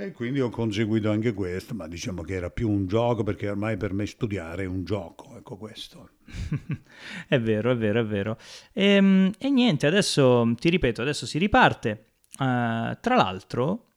E 0.00 0.12
quindi 0.12 0.40
ho 0.40 0.48
conseguito 0.48 1.10
anche 1.10 1.32
questo, 1.32 1.74
ma 1.74 1.88
diciamo 1.88 2.22
che 2.22 2.34
era 2.34 2.50
più 2.50 2.70
un 2.70 2.86
gioco 2.86 3.24
perché 3.24 3.48
ormai 3.48 3.76
per 3.76 3.92
me 3.92 4.06
studiare 4.06 4.62
è 4.62 4.66
un 4.66 4.84
gioco, 4.84 5.36
ecco 5.36 5.56
questo. 5.56 6.10
è 7.26 7.40
vero, 7.40 7.72
è 7.72 7.76
vero, 7.76 8.00
è 8.00 8.04
vero. 8.04 8.38
E, 8.72 8.84
ehm, 8.84 9.32
e, 9.36 9.50
niente, 9.50 9.88
adesso 9.88 10.54
ti 10.56 10.70
ripeto, 10.70 11.02
adesso 11.02 11.26
si 11.26 11.38
riparte. 11.38 12.04
Uh, 12.38 12.96
tra 13.00 13.16
l'altro, 13.16 13.94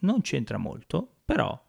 non 0.00 0.20
c'entra 0.20 0.58
molto, 0.58 1.16
però 1.24 1.60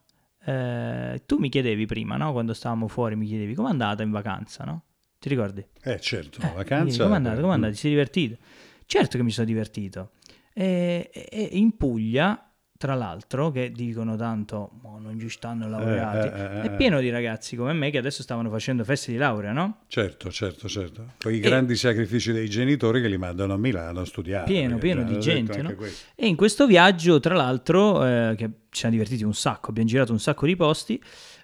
eh, 0.46 1.24
tu 1.26 1.38
mi 1.38 1.50
chiedevi 1.50 1.88
prima, 1.88 2.18
no? 2.18 2.32
quando 2.34 2.54
stavamo 2.54 2.88
fuori, 2.88 3.16
mi 3.16 3.26
chiedevi 3.26 3.56
com'è 3.56 3.70
andata 3.70 4.04
in 4.04 4.12
vacanza, 4.12 4.64
no? 4.64 4.84
Ti 5.18 5.30
ricordi? 5.30 5.66
Eh 5.82 6.00
certo, 6.00 6.42
eh, 6.42 6.52
vacanza... 6.54 7.04
Com'è 7.04 7.16
andata? 7.16 7.42
Com'è 7.42 7.54
andata? 7.54 7.72
Ti 7.74 7.80
sei 7.80 7.92
divertito? 7.92 8.38
Certo 8.86 9.18
che 9.18 9.24
mi 9.24 9.32
sono 9.32 9.48
divertito. 9.48 10.12
E, 10.54 11.10
e 11.12 11.50
in 11.54 11.76
Puglia 11.78 12.51
tra 12.82 12.96
l'altro, 12.96 13.52
che 13.52 13.72
dicono 13.72 14.16
tanto, 14.16 14.72
oh, 14.82 14.98
non 14.98 15.20
ci 15.20 15.30
stanno 15.30 15.70
laureati, 15.70 16.28
eh, 16.30 16.32
eh, 16.32 16.44
eh, 16.44 16.62
è 16.64 16.76
pieno 16.76 17.00
di 17.00 17.12
ragazzi 17.12 17.56
come 17.56 17.74
me 17.74 17.92
che 17.92 18.00
adesso 18.00 18.24
stavano 18.24 18.50
facendo 18.50 18.84
feste 18.84 19.12
di 19.12 19.20
laurea, 19.20 19.52
no? 19.52 19.82
Certo, 19.86 20.32
certo, 20.32 20.68
certo. 20.68 21.12
Poi 21.20 21.36
i 21.36 21.40
grandi 21.40 21.76
sacrifici 21.76 22.32
dei 22.32 22.50
genitori 22.50 23.00
che 23.00 23.08
li 23.08 23.20
mandano 23.20 23.54
a 23.54 23.58
Milano 23.58 24.00
a 24.00 24.06
studiare. 24.06 24.46
Pieno, 24.46 24.80
pieno 24.80 25.04
di 25.04 25.20
gente, 25.20 25.62
no? 25.62 25.76
E 26.16 26.26
in 26.26 26.36
questo 26.36 26.66
viaggio, 26.66 27.20
tra 27.20 27.36
l'altro, 27.36 28.04
eh, 28.04 28.34
che 28.36 28.46
ci 28.72 28.80
siamo 28.80 28.96
divertiti 28.96 29.24
un 29.24 29.36
sacco, 29.36 29.70
abbiamo 29.70 29.88
girato 29.88 30.12
un 30.12 30.20
sacco 30.20 30.48
di 30.48 30.56
posti, 30.56 31.02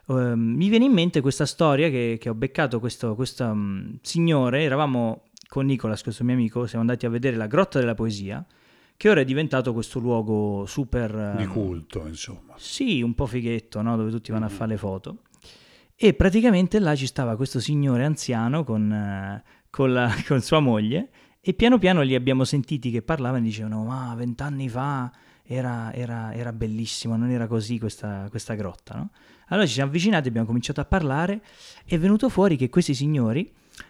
Uh, 0.07 0.35
mi 0.35 0.69
viene 0.69 0.85
in 0.85 0.93
mente 0.93 1.19
questa 1.19 1.45
storia 1.45 1.89
che, 1.89 2.15
che 2.17 2.29
ho 2.29 2.33
beccato 2.33 2.79
questo, 2.79 3.13
questo 3.13 3.43
um, 3.43 3.97
signore, 4.01 4.63
eravamo 4.63 5.23
con 5.49 5.65
Nicolas, 5.65 6.01
questo 6.01 6.23
mio 6.23 6.33
amico, 6.33 6.65
siamo 6.65 6.79
andati 6.79 7.05
a 7.05 7.09
vedere 7.09 7.35
la 7.35 7.47
Grotta 7.47 7.77
della 7.77 7.93
Poesia, 7.93 8.41
che 8.97 9.09
ora 9.09 9.21
è 9.21 9.25
diventato 9.25 9.73
questo 9.73 9.99
luogo 9.99 10.65
super... 10.65 11.35
Di 11.37 11.43
ehm, 11.43 11.51
culto, 11.51 12.07
insomma. 12.07 12.55
Sì, 12.57 13.03
un 13.03 13.13
po' 13.13 13.27
fighetto, 13.27 13.81
no? 13.83 13.95
dove 13.95 14.09
tutti 14.09 14.31
vanno 14.31 14.45
a 14.45 14.51
mm. 14.51 14.53
fare 14.55 14.71
le 14.71 14.77
foto. 14.77 15.17
E 15.95 16.15
praticamente 16.15 16.79
là 16.79 16.95
ci 16.95 17.05
stava 17.05 17.35
questo 17.35 17.59
signore 17.59 18.05
anziano 18.05 18.63
con, 18.63 18.89
uh, 18.89 19.47
con, 19.69 19.93
la, 19.93 20.11
con 20.27 20.41
sua 20.41 20.59
moglie 20.59 21.09
e 21.39 21.53
piano 21.53 21.77
piano 21.77 22.01
li 22.01 22.15
abbiamo 22.15 22.43
sentiti 22.43 22.89
che 22.89 23.03
parlavano 23.03 23.43
e 23.43 23.47
dicevano 23.47 23.83
ma 23.83 24.13
vent'anni 24.15 24.67
fa 24.67 25.11
era, 25.43 25.93
era, 25.93 26.33
era, 26.33 26.51
bellissimo, 26.51 27.15
non 27.15 27.29
era 27.29 27.47
così 27.47 27.79
questa, 27.79 28.27
questa 28.29 28.55
grotta. 28.55 28.95
No? 28.95 29.09
Allora 29.47 29.65
ci 29.65 29.73
siamo 29.73 29.89
avvicinati, 29.89 30.27
abbiamo 30.27 30.47
cominciato 30.47 30.81
a 30.81 30.85
parlare 30.85 31.41
e 31.85 31.95
è 31.95 31.99
venuto 31.99 32.29
fuori 32.29 32.57
che 32.57 32.69
questi 32.69 32.93
signori 32.93 33.49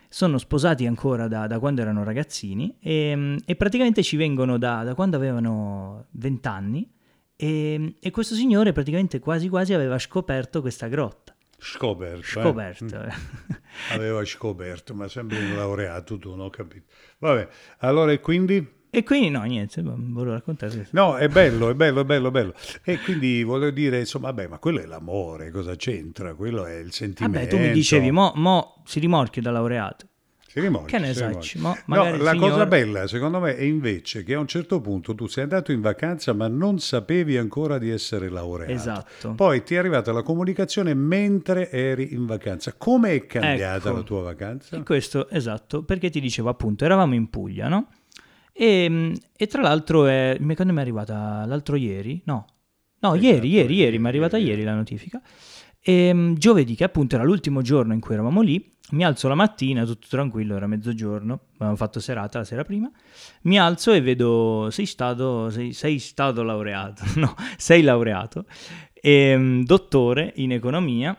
sono 0.10 0.38
sposati 0.38 0.86
ancora 0.86 1.28
da, 1.28 1.48
da 1.48 1.60
quando 1.60 1.82
erano 1.82 2.04
ragazzini 2.04 2.78
e, 2.80 3.38
e 3.46 3.56
praticamente 3.56 4.04
ci 4.04 4.16
vengono 4.16 4.58
da, 4.58 4.84
da 4.84 4.96
quando 4.96 5.16
avevano 5.16 6.08
20 6.12 6.48
anni 6.48 6.90
e, 7.36 7.96
e, 8.00 8.12
questo 8.12 8.34
signore 8.34 8.72
praticamente 8.72 9.20
quasi 9.20 9.48
quasi 9.48 9.74
aveva 9.74 10.00
scoperto 10.00 10.62
questa 10.62 10.88
grotta. 10.88 11.36
Scoperto. 11.60 12.24
Scoperto. 12.24 13.04
Eh? 13.04 13.14
aveva 13.94 14.24
scoperto, 14.26 14.94
ma 14.94 15.08
sempre 15.08 15.38
un 15.38 15.56
laureato 15.56 16.18
tu, 16.18 16.30
non 16.30 16.42
ho 16.42 16.50
capito. 16.50 16.86
Vabbè, 17.20 17.48
allora 17.80 18.12
e 18.12 18.20
quindi... 18.20 18.76
E 18.90 19.04
quindi 19.04 19.30
no, 19.30 19.44
niente, 19.44 19.82
volevo 19.82 20.34
raccontare. 20.34 20.88
No, 20.92 21.18
è 21.18 21.28
bello, 21.28 21.70
è 21.70 21.74
bello, 21.74 22.02
è 22.02 22.06
bello, 22.06 22.30
è 22.30 22.32
bello. 22.32 22.54
E 22.84 23.00
quindi 23.00 23.44
volevo 23.44 23.72
dire, 23.72 24.00
insomma, 24.00 24.28
vabbè, 24.32 24.48
ma 24.48 24.60
quello 24.60 24.80
è 24.80 24.86
l'amore, 24.86 25.52
cosa 25.52 25.76
c'entra? 25.76 26.34
Quello 26.34 26.66
è 26.66 26.76
il 26.76 26.94
sentimento. 26.94 27.38
Vabbè, 27.38 27.50
tu 27.50 27.58
mi 27.58 27.72
dicevi, 27.72 28.12
mo, 28.12 28.32
mo 28.36 28.82
si 28.86 29.00
rimorchia 29.00 29.42
da 29.42 29.52
laureato. 29.52 30.08
Si 30.48 30.62
rimorchia. 30.62 30.98
Che 30.98 31.06
ne 31.06 31.14
sai? 31.14 31.34
No, 31.56 31.78
la 31.86 32.32
signor... 32.32 32.38
cosa 32.38 32.66
bella, 32.66 33.06
secondo 33.06 33.42
me, 33.42 33.58
è 33.58 33.64
invece 33.64 34.24
che 34.24 34.34
a 34.34 34.40
un 34.40 34.48
certo 34.48 34.80
punto 34.80 35.14
tu 35.14 35.28
sei 35.28 35.44
andato 35.44 35.74
in 35.74 35.82
vacanza 35.82 36.32
ma 36.34 36.48
non 36.48 36.80
sapevi 36.80 37.38
ancora 37.38 37.78
di 37.78 37.90
essere 37.90 38.30
laureato. 38.30 38.72
Esatto. 38.72 39.34
Poi 39.34 39.64
ti 39.64 39.76
è 39.76 39.78
arrivata 39.78 40.14
la 40.14 40.24
comunicazione 40.24 40.94
mentre 40.94 41.70
eri 41.70 42.14
in 42.14 42.26
vacanza. 42.26 42.74
Come 42.78 43.12
è 43.12 43.26
cambiata 43.26 43.90
ecco. 43.90 43.98
la 43.98 44.04
tua 44.04 44.22
vacanza? 44.22 44.78
E 44.78 44.84
questo, 44.84 45.30
esatto, 45.30 45.84
perché 45.84 46.10
ti 46.10 46.22
dicevo 46.22 46.48
appunto, 46.48 46.86
eravamo 46.86 47.14
in 47.14 47.30
Puglia, 47.30 47.68
no? 47.68 47.90
E, 48.60 49.14
e 49.36 49.46
tra 49.46 49.62
l'altro, 49.62 50.08
è, 50.08 50.36
quando 50.56 50.74
mi 50.74 50.80
è 50.80 50.82
arrivata 50.82 51.46
l'altro 51.46 51.76
ieri? 51.76 52.22
No, 52.26 52.48
no, 53.02 53.14
esatto, 53.14 53.24
ieri, 53.24 53.50
ieri, 53.50 53.76
ieri, 53.76 54.00
mi 54.00 54.06
è 54.06 54.08
arrivata 54.08 54.38
ieri, 54.38 54.50
ieri 54.50 54.64
la 54.64 54.74
notifica. 54.74 55.22
E 55.80 56.10
um, 56.10 56.36
giovedì, 56.36 56.74
che 56.74 56.84
appunto 56.84 57.14
era 57.14 57.24
l'ultimo 57.24 57.62
giorno 57.62 57.94
in 57.94 58.00
cui 58.00 58.16
eravamo 58.16 58.42
lì, 58.42 58.74
mi 58.92 59.06
alzo 59.06 59.28
la 59.28 59.36
mattina, 59.36 59.86
tutto 59.86 60.08
tranquillo, 60.10 60.56
era 60.56 60.66
mezzogiorno, 60.66 61.40
avevamo 61.58 61.76
fatto 61.76 62.00
serata 62.00 62.40
la 62.40 62.46
sera 62.46 62.64
prima, 62.64 62.90
mi 63.44 63.60
alzo 63.60 63.92
e 63.92 64.02
vedo, 64.02 64.70
sei 64.72 64.88
stato, 64.88 65.52
sei, 65.52 65.74
sei 65.74 66.00
stato 66.00 66.42
laureato, 66.42 67.04
no, 67.20 67.36
sei 67.58 67.84
laureato, 67.84 68.46
e, 68.92 69.36
um, 69.36 69.64
dottore 69.64 70.34
in 70.38 70.52
economia, 70.52 71.16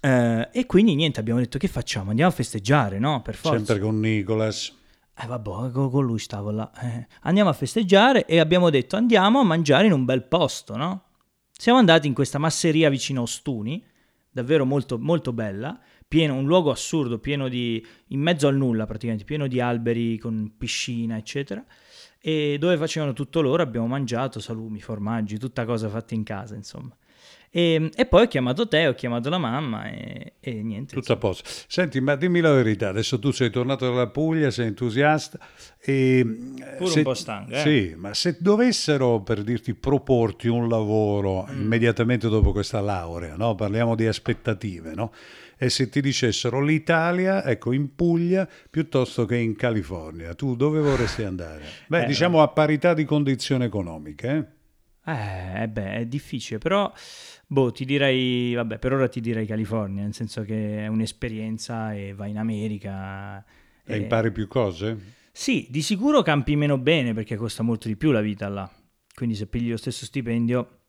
eh, 0.00 0.48
e 0.52 0.66
quindi 0.66 0.96
niente, 0.96 1.20
abbiamo 1.20 1.38
detto 1.38 1.58
che 1.58 1.68
facciamo? 1.68 2.10
Andiamo 2.10 2.30
a 2.32 2.34
festeggiare, 2.34 2.98
no? 2.98 3.22
Per 3.22 3.36
forza. 3.36 3.56
Sempre 3.56 3.78
con 3.78 4.00
Nicolas. 4.00 4.74
Eh 5.20 5.26
vabbè, 5.26 5.72
con 5.72 6.04
lui 6.04 6.20
stavo 6.20 6.50
là. 6.52 6.70
Eh. 6.80 7.06
Andiamo 7.22 7.50
a 7.50 7.52
festeggiare 7.52 8.24
e 8.24 8.38
abbiamo 8.38 8.70
detto 8.70 8.94
andiamo 8.94 9.40
a 9.40 9.44
mangiare 9.44 9.86
in 9.86 9.92
un 9.92 10.04
bel 10.04 10.22
posto, 10.22 10.76
no? 10.76 11.06
Siamo 11.50 11.80
andati 11.80 12.06
in 12.06 12.14
questa 12.14 12.38
masseria 12.38 12.88
vicino 12.88 13.20
a 13.20 13.22
Ostuni, 13.24 13.84
davvero 14.30 14.64
molto, 14.64 14.96
molto 14.96 15.32
bella, 15.32 15.76
pieno, 16.06 16.34
un 16.34 16.46
luogo 16.46 16.70
assurdo, 16.70 17.18
pieno 17.18 17.48
di, 17.48 17.84
in 18.08 18.20
mezzo 18.20 18.46
al 18.46 18.56
nulla 18.56 18.86
praticamente, 18.86 19.24
pieno 19.24 19.48
di 19.48 19.60
alberi 19.60 20.18
con 20.18 20.54
piscina, 20.56 21.16
eccetera, 21.16 21.64
e 22.20 22.56
dove 22.60 22.76
facevano 22.76 23.12
tutto 23.12 23.40
loro, 23.40 23.60
abbiamo 23.60 23.88
mangiato 23.88 24.38
salumi, 24.38 24.80
formaggi, 24.80 25.36
tutta 25.36 25.64
cosa 25.64 25.88
fatta 25.88 26.14
in 26.14 26.22
casa, 26.22 26.54
insomma. 26.54 26.96
E, 27.50 27.90
e, 27.94 28.06
poi 28.06 28.24
ho 28.24 28.26
chiamato 28.26 28.68
te, 28.68 28.86
ho 28.86 28.94
chiamato 28.94 29.30
la 29.30 29.38
mamma 29.38 29.90
e, 29.90 30.34
e 30.40 30.62
niente. 30.62 30.94
Tutto 30.94 31.12
a 31.12 31.16
posto. 31.16 31.48
Senti, 31.66 32.00
ma 32.00 32.14
dimmi 32.14 32.40
la 32.40 32.52
verità, 32.52 32.88
adesso 32.88 33.18
tu 33.18 33.30
sei 33.30 33.50
tornato 33.50 33.86
dalla 33.86 34.08
Puglia, 34.08 34.50
sei 34.50 34.66
entusiasta 34.66 35.38
e... 35.80 36.24
Pure 36.76 36.90
se, 36.90 36.98
un 36.98 37.04
po' 37.04 37.14
stanco, 37.14 37.52
eh? 37.52 37.60
Sì, 37.60 37.94
ma 37.96 38.12
se 38.12 38.36
dovessero, 38.38 39.20
per 39.20 39.42
dirti, 39.42 39.74
proporti 39.74 40.48
un 40.48 40.68
lavoro 40.68 41.46
mm. 41.50 41.60
immediatamente 41.60 42.28
dopo 42.28 42.52
questa 42.52 42.80
laurea, 42.80 43.36
no? 43.36 43.54
Parliamo 43.54 43.94
di 43.94 44.06
aspettative, 44.06 44.94
no? 44.94 45.12
E 45.56 45.70
se 45.70 45.88
ti 45.88 46.00
dicessero 46.00 46.62
l'Italia, 46.62 47.44
ecco, 47.44 47.72
in 47.72 47.94
Puglia 47.94 48.48
piuttosto 48.70 49.24
che 49.24 49.36
in 49.36 49.56
California, 49.56 50.34
tu 50.34 50.54
dove 50.54 50.80
vorresti 50.80 51.24
andare? 51.24 51.62
Beh, 51.88 52.04
eh, 52.04 52.06
diciamo 52.06 52.42
a 52.42 52.48
parità 52.48 52.94
di 52.94 53.04
condizioni 53.04 53.64
economiche, 53.64 54.28
eh? 54.28 54.56
Eh, 55.12 55.68
beh, 55.68 55.92
è 55.94 56.06
difficile, 56.06 56.58
però 56.58 56.92
Boh, 57.50 57.72
ti 57.72 57.86
direi, 57.86 58.52
vabbè, 58.52 58.78
per 58.78 58.92
ora 58.92 59.08
ti 59.08 59.22
direi 59.22 59.46
California, 59.46 60.02
nel 60.02 60.12
senso 60.12 60.42
che 60.42 60.84
è 60.84 60.86
un'esperienza 60.86 61.94
e 61.94 62.12
vai 62.12 62.28
in 62.28 62.36
America. 62.36 63.42
E, 63.84 63.94
e 63.94 63.96
impari 63.96 64.30
più 64.32 64.46
cose? 64.48 65.14
Sì, 65.32 65.66
di 65.70 65.80
sicuro 65.80 66.20
campi 66.20 66.56
meno 66.56 66.76
bene 66.76 67.14
perché 67.14 67.36
costa 67.36 67.62
molto 67.62 67.88
di 67.88 67.96
più 67.96 68.10
la 68.10 68.20
vita 68.20 68.48
là. 68.48 68.70
Quindi 69.14 69.34
se 69.34 69.46
pigli 69.46 69.70
lo 69.70 69.78
stesso 69.78 70.04
stipendio 70.04 70.80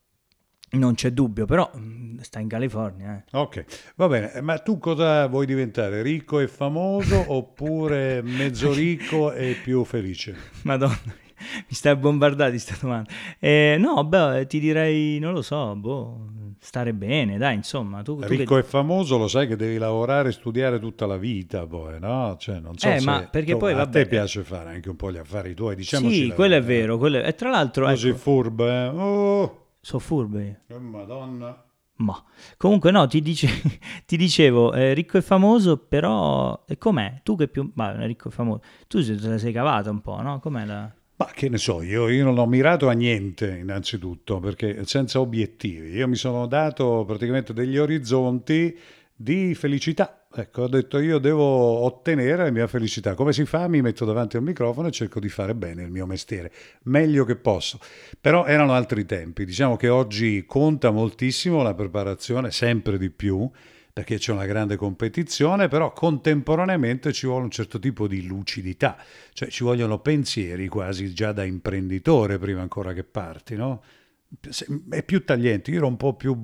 non 0.72 0.94
c'è 0.94 1.12
dubbio, 1.12 1.46
però 1.46 1.70
mm, 1.74 2.18
sta 2.18 2.40
in 2.40 2.48
California. 2.48 3.16
Eh. 3.16 3.38
Ok, 3.38 3.92
va 3.96 4.06
bene, 4.08 4.42
ma 4.42 4.58
tu 4.58 4.78
cosa 4.78 5.26
vuoi 5.28 5.46
diventare? 5.46 6.02
Ricco 6.02 6.40
e 6.40 6.46
famoso 6.46 7.24
oppure 7.32 8.20
mezzo 8.20 8.70
ricco 8.74 9.32
e 9.32 9.56
più 9.62 9.82
felice? 9.84 10.36
Madonna. 10.64 11.28
mi 11.66 11.74
stai 11.74 11.92
a 11.92 11.96
bombardare 11.96 12.50
di 12.50 12.58
questa 12.58 12.76
domanda. 12.80 13.10
Eh, 13.38 13.76
no, 13.78 14.04
beh, 14.04 14.46
ti 14.46 14.60
direi, 14.60 15.18
non 15.18 15.32
lo 15.32 15.42
so, 15.42 15.74
boh, 15.76 16.28
stare 16.60 16.92
bene, 16.92 17.38
dai, 17.38 17.54
insomma. 17.54 18.02
Tu, 18.02 18.16
tu 18.16 18.26
Ricco 18.26 18.54
che... 18.54 18.60
e 18.60 18.64
famoso, 18.64 19.16
lo 19.16 19.28
sai 19.28 19.46
che 19.46 19.56
devi 19.56 19.78
lavorare 19.78 20.28
e 20.28 20.32
studiare 20.32 20.78
tutta 20.78 21.06
la 21.06 21.16
vita, 21.16 21.66
poi, 21.66 21.98
no? 21.98 22.36
Cioè, 22.38 22.60
non 22.60 22.76
so 22.76 22.88
eh, 22.88 22.98
se 22.98 23.04
ma 23.04 23.26
perché 23.30 23.56
poi, 23.56 23.72
a 23.72 23.76
vabbè, 23.76 23.90
te 23.90 24.06
piace 24.06 24.42
fare 24.42 24.70
anche 24.70 24.88
un 24.88 24.96
po' 24.96 25.10
gli 25.10 25.18
affari 25.18 25.54
tuoi, 25.54 25.74
diciamo. 25.74 26.08
Sì, 26.08 26.32
quello 26.34 26.54
è 26.54 26.62
vero, 26.62 26.98
quello 26.98 27.18
è... 27.18 27.26
e 27.26 27.34
tra 27.34 27.50
l'altro... 27.50 27.86
Così 27.86 28.08
ecco, 28.08 28.18
furbe, 28.18 28.84
eh? 28.84 28.86
Oh! 28.88 29.66
Sono 29.80 30.00
furbe. 30.00 30.62
Che 30.66 30.78
madonna. 30.78 31.64
Ma 32.00 32.22
comunque 32.56 32.90
no, 32.90 33.06
ti, 33.06 33.20
dice, 33.20 33.48
ti 34.06 34.16
dicevo, 34.16 34.72
eh, 34.72 34.94
ricco 34.94 35.18
e 35.18 35.22
famoso, 35.22 35.76
però 35.76 36.64
e 36.66 36.78
com'è? 36.78 37.20
Tu 37.22 37.36
che 37.36 37.48
più... 37.48 37.70
Ma 37.74 38.04
ricco 38.06 38.28
e 38.28 38.30
famoso, 38.30 38.62
tu 38.88 39.04
te 39.04 39.28
la 39.28 39.38
sei 39.38 39.52
cavata 39.52 39.90
un 39.90 40.00
po', 40.00 40.20
no? 40.20 40.40
Com'è 40.40 40.64
la... 40.64 40.90
Ma 41.20 41.30
che 41.34 41.50
ne 41.50 41.58
so, 41.58 41.82
io, 41.82 42.08
io, 42.08 42.24
non 42.24 42.38
ho 42.38 42.46
mirato 42.46 42.88
a 42.88 42.92
niente 42.92 43.58
innanzitutto, 43.58 44.40
perché 44.40 44.84
senza 44.86 45.20
obiettivi. 45.20 45.90
Io 45.90 46.08
mi 46.08 46.16
sono 46.16 46.46
dato 46.46 47.04
praticamente 47.06 47.52
degli 47.52 47.76
orizzonti 47.76 48.76
di 49.14 49.54
felicità 49.54 50.20
Ecco, 50.32 50.62
ho 50.62 50.68
detto 50.68 51.00
io 51.00 51.18
devo 51.18 51.44
ottenere 51.44 52.44
la 52.44 52.50
mia 52.52 52.68
felicità. 52.68 53.14
Come 53.14 53.32
si 53.32 53.44
fa? 53.44 53.66
Mi 53.66 53.82
metto 53.82 54.04
davanti 54.04 54.36
al 54.36 54.44
microfono 54.44 54.86
e 54.86 54.92
cerco 54.92 55.18
di 55.18 55.28
fare 55.28 55.56
bene 55.56 55.82
il 55.82 55.90
mio 55.90 56.06
mestiere, 56.06 56.52
meglio 56.84 57.24
che 57.24 57.34
posso. 57.34 57.80
Però 58.20 58.44
erano 58.44 58.72
altri 58.72 59.04
tempi. 59.04 59.44
Diciamo 59.44 59.74
che 59.74 59.88
oggi 59.88 60.44
conta 60.46 60.92
moltissimo 60.92 61.62
la 61.62 61.74
preparazione, 61.74 62.52
sempre 62.52 62.96
di 62.96 63.10
più, 63.10 63.50
perché 64.00 64.16
c'è 64.16 64.32
una 64.32 64.46
grande 64.46 64.76
competizione, 64.76 65.68
però 65.68 65.92
contemporaneamente 65.92 67.12
ci 67.12 67.26
vuole 67.26 67.44
un 67.44 67.50
certo 67.50 67.78
tipo 67.78 68.08
di 68.08 68.24
lucidità, 68.24 68.96
cioè 69.34 69.50
ci 69.50 69.62
vogliono 69.62 69.98
pensieri 70.00 70.68
quasi 70.68 71.12
già 71.12 71.32
da 71.32 71.44
imprenditore 71.44 72.38
prima 72.38 72.62
ancora 72.62 72.94
che 72.94 73.04
parti, 73.04 73.56
no? 73.56 73.82
È 74.88 75.02
più 75.02 75.22
tagliente, 75.22 75.70
io 75.70 75.78
ero 75.78 75.86
un 75.86 75.98
po' 75.98 76.14
più 76.14 76.34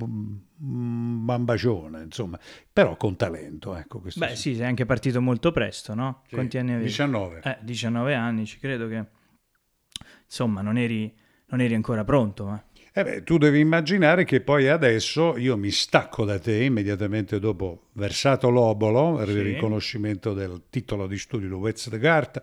bambagione, 0.58 2.02
insomma, 2.02 2.38
però 2.70 2.96
con 2.98 3.16
talento. 3.16 3.74
Ecco, 3.74 4.00
Beh, 4.00 4.10
sì. 4.10 4.36
sì, 4.36 4.54
sei 4.56 4.66
anche 4.66 4.84
partito 4.84 5.22
molto 5.22 5.50
presto, 5.50 5.94
no? 5.94 6.24
Sì, 6.26 6.34
Quanti 6.34 6.58
anni 6.58 6.72
avevi? 6.72 6.88
19. 6.88 7.40
Eh, 7.42 7.56
19 7.62 8.14
anni, 8.14 8.44
ci 8.44 8.58
credo 8.58 8.86
che 8.86 9.02
insomma 10.26 10.60
non 10.60 10.76
eri, 10.76 11.10
non 11.46 11.62
eri 11.62 11.74
ancora 11.74 12.04
pronto. 12.04 12.52
Eh. 12.52 12.60
Eh 12.98 13.04
beh, 13.04 13.24
tu 13.24 13.36
devi 13.36 13.60
immaginare 13.60 14.24
che 14.24 14.40
poi 14.40 14.68
adesso 14.68 15.36
io 15.36 15.58
mi 15.58 15.70
stacco 15.70 16.24
da 16.24 16.38
te 16.38 16.64
immediatamente 16.64 17.38
dopo 17.38 17.88
versato 17.92 18.48
l'obolo, 18.48 19.22
sì. 19.22 19.32
il 19.32 19.42
riconoscimento 19.42 20.32
del 20.32 20.62
titolo 20.70 21.06
di 21.06 21.18
studio 21.18 21.46
di 21.46 21.54
Wetzgart, 21.54 22.40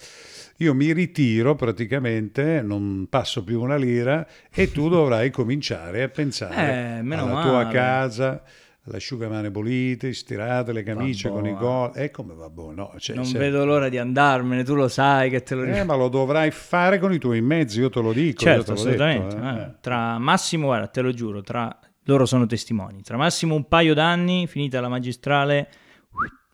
io 0.57 0.75
mi 0.75 0.93
ritiro 0.93 1.55
praticamente, 1.55 2.61
non 2.61 3.07
passo 3.09 3.43
più 3.43 3.61
una 3.61 3.77
lira 3.77 4.27
e 4.53 4.71
tu 4.71 4.89
dovrai 4.89 5.31
cominciare 5.31 6.03
a 6.03 6.09
pensare 6.09 6.53
eh, 6.53 6.99
alla 6.99 7.25
male. 7.25 7.49
tua 7.49 7.67
casa, 7.69 8.43
l'asciugamane 8.85 9.49
pulite, 9.49 10.13
stirate 10.13 10.73
le 10.73 10.83
camicie 10.83 11.29
Vabbò, 11.29 11.41
con 11.41 11.49
i 11.49 11.53
gol. 11.55 11.91
E 11.95 12.11
come 12.11 12.33
va 12.33 12.49
buono? 12.49 12.91
No, 12.91 12.99
cioè, 12.99 13.15
non 13.15 13.25
se... 13.25 13.37
vedo 13.37 13.63
l'ora 13.65 13.89
di 13.89 13.97
andarmene, 13.97 14.63
tu 14.63 14.75
lo 14.75 14.87
sai 14.87 15.29
che 15.29 15.43
te 15.43 15.55
lo 15.55 15.63
dico. 15.63 15.77
Eh, 15.77 15.83
ma 15.83 15.95
lo 15.95 16.09
dovrai 16.09 16.51
fare 16.51 16.99
con 16.99 17.13
i 17.13 17.17
tuoi 17.17 17.41
mezzi, 17.41 17.79
io 17.79 17.89
te 17.89 18.01
lo 18.01 18.11
dico. 18.11 18.41
Certo, 18.41 18.63
te 18.63 18.71
assolutamente. 18.73 19.35
Detto, 19.35 19.47
eh. 19.47 19.61
Eh. 19.61 19.73
Tra 19.79 20.17
massimo, 20.17 20.67
guarda, 20.67 20.87
te 20.87 21.01
lo 21.01 21.11
giuro, 21.11 21.41
tra 21.41 21.77
loro 22.03 22.25
sono 22.25 22.45
testimoni. 22.45 23.01
Tra 23.01 23.17
massimo 23.17 23.55
un 23.55 23.67
paio 23.67 23.93
d'anni, 23.93 24.47
finita 24.47 24.81
la 24.81 24.89
magistrale, 24.89 25.69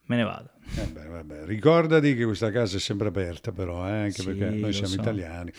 me 0.06 0.16
ne 0.16 0.24
vado. 0.24 0.50
Eh 0.76 1.08
vabbè. 1.08 1.46
Ricordati 1.46 2.16
che 2.16 2.26
questa 2.26 2.52
casa 2.52 2.78
è 2.78 2.80
sempre 2.80 3.08
aperta, 3.08 3.52
però, 3.52 3.88
eh, 3.88 3.92
anche 3.92 4.22
sì, 4.22 4.26
perché 4.26 4.50
noi 4.50 4.74
siamo 4.74 4.90
so. 4.90 5.00
italiani. 5.00 5.52